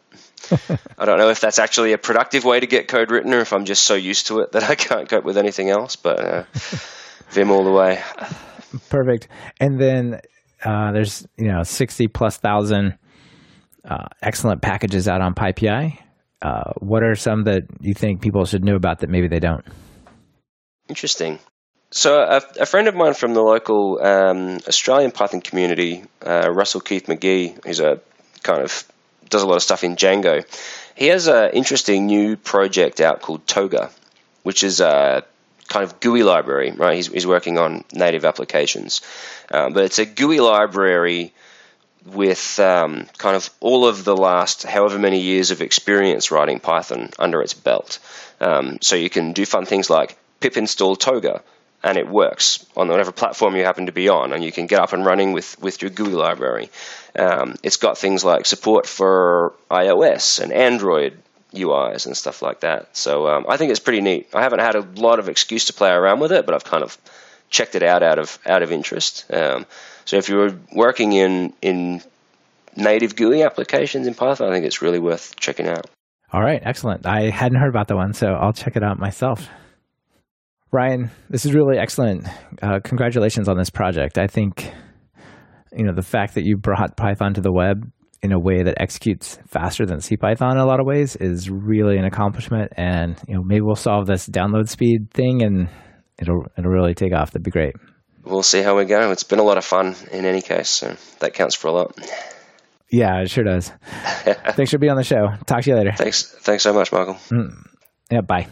[0.99, 3.53] I don't know if that's actually a productive way to get code written or if
[3.53, 6.45] I'm just so used to it that I can't cope with anything else, but uh,
[7.31, 8.03] Vim all the way.
[8.89, 9.29] Perfect.
[9.61, 10.21] And then
[10.65, 12.99] uh, there's, you know, 60 plus thousand
[13.89, 15.99] uh, excellent packages out on PyPI.
[16.41, 19.65] Uh, what are some that you think people should know about that maybe they don't?
[20.89, 21.39] Interesting.
[21.91, 26.83] So, a, a, friend of mine from the local um, Australian Python community, uh, Russell
[26.83, 28.01] Keith-Magee, who's a
[28.43, 28.87] kind of
[29.29, 30.45] does a lot of stuff in Django.
[30.95, 33.91] He has an interesting new project out called Toga,
[34.43, 35.25] which is a
[35.69, 36.97] kind of GUI library, right?
[36.97, 39.03] He's, he's working on native applications.
[39.51, 41.33] Um, but it's a GUI library
[42.07, 47.11] with um, kind of all of the last however many years of experience writing Python
[47.19, 47.99] under its belt.
[48.41, 51.43] Um, so you can do fun things like pip install Toga,
[51.83, 54.81] and it works on whatever platform you happen to be on, and you can get
[54.81, 56.71] up and running with, with your GUI library.
[57.17, 61.19] Um, it's got things like support for iOS and Android
[61.55, 62.97] UIs and stuff like that.
[62.97, 64.29] So um, I think it's pretty neat.
[64.35, 66.83] I haven't had a lot of excuse to play around with it, but I've kind
[66.83, 66.99] of
[67.51, 69.25] checked it out out of out of interest.
[69.33, 69.65] Um,
[70.05, 72.03] so if you're working in in
[72.77, 75.87] native GUI applications in Python, I think it's really worth checking out.
[76.33, 77.07] All right, excellent.
[77.07, 79.49] I hadn't heard about that one, so I'll check it out myself.
[80.71, 82.27] Ryan, this is really excellent.
[82.63, 84.19] Uh, congratulations on this project.
[84.19, 84.71] I think,
[85.73, 87.91] you know, the fact that you brought Python to the web
[88.23, 91.97] in a way that executes faster than CPython in a lot of ways is really
[91.97, 92.73] an accomplishment.
[92.77, 95.69] And you know, maybe we'll solve this download speed thing, and
[96.19, 97.31] it'll it'll really take off.
[97.31, 97.75] That'd be great.
[98.25, 99.11] We'll see how we go.
[99.11, 101.99] It's been a lot of fun in any case, so that counts for a lot.
[102.91, 103.71] Yeah, it sure does.
[103.93, 105.29] thanks for being on the show.
[105.47, 105.93] Talk to you later.
[105.97, 106.25] Thanks.
[106.41, 107.15] Thanks so much, Michael.
[107.31, 107.55] Mm.
[108.11, 108.23] Yeah.
[108.23, 108.49] Bye.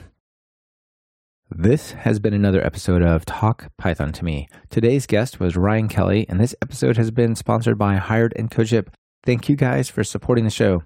[1.50, 4.48] This has been another episode of Talk Python to Me.
[4.68, 8.88] Today's guest was Ryan Kelly, and this episode has been sponsored by Hired and CodeShip.
[9.24, 10.82] Thank you guys for supporting the show.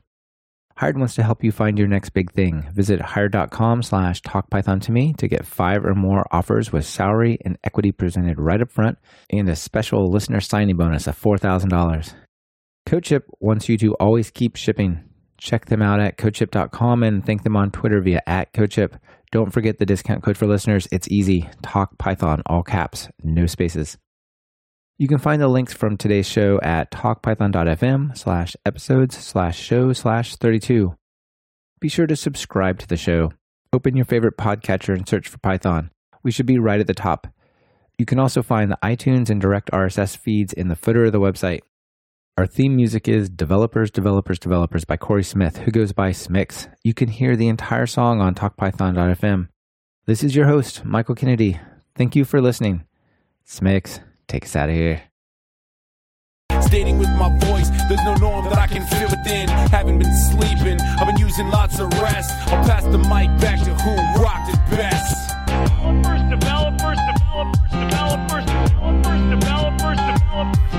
[0.77, 2.69] Hired wants to help you find your next big thing.
[2.75, 7.57] Visit hired.com slash talkpython to me to get five or more offers with salary and
[7.65, 8.99] equity presented right up front
[9.31, 12.15] and a special listener signing bonus of $4,000.
[12.87, 15.10] CodeShip wants you to always keep shipping.
[15.41, 18.99] Check them out at codeship.com and thank them on Twitter via at CodeShip.
[19.33, 20.87] Don't forget the discount code for listeners.
[20.93, 21.49] It's easy.
[21.63, 23.97] Talk Python, all caps, no spaces.
[24.99, 30.37] You can find the links from today's show at talkpython.fm slash episodes slash show slash
[30.37, 30.95] 32.
[31.81, 33.33] Be sure to subscribe to the show.
[33.73, 35.91] Open your favorite podcatcher and search for Python.
[36.23, 37.29] We should be right at the top.
[37.97, 41.21] You can also find the iTunes and direct RSS feeds in the footer of the
[41.21, 41.61] website.
[42.41, 46.75] Our theme music is Developers, Developers, Developers by Corey Smith, who goes by Smixx.
[46.83, 49.49] You can hear the entire song on talkpython.fm.
[50.07, 51.61] This is your host, Michael Kennedy.
[51.95, 52.87] Thank you for listening.
[53.47, 55.03] Smixx, take us out of here
[56.71, 57.69] dating with my voice.
[57.89, 59.49] There's no norm that I can within.
[59.49, 62.31] Haven't been sleeping, I've been using lots of rest.
[62.49, 65.37] I'll pass the mic back to who rocked it best.
[65.47, 68.47] Developers, developers, developers, developers,
[69.29, 70.70] developers, developers.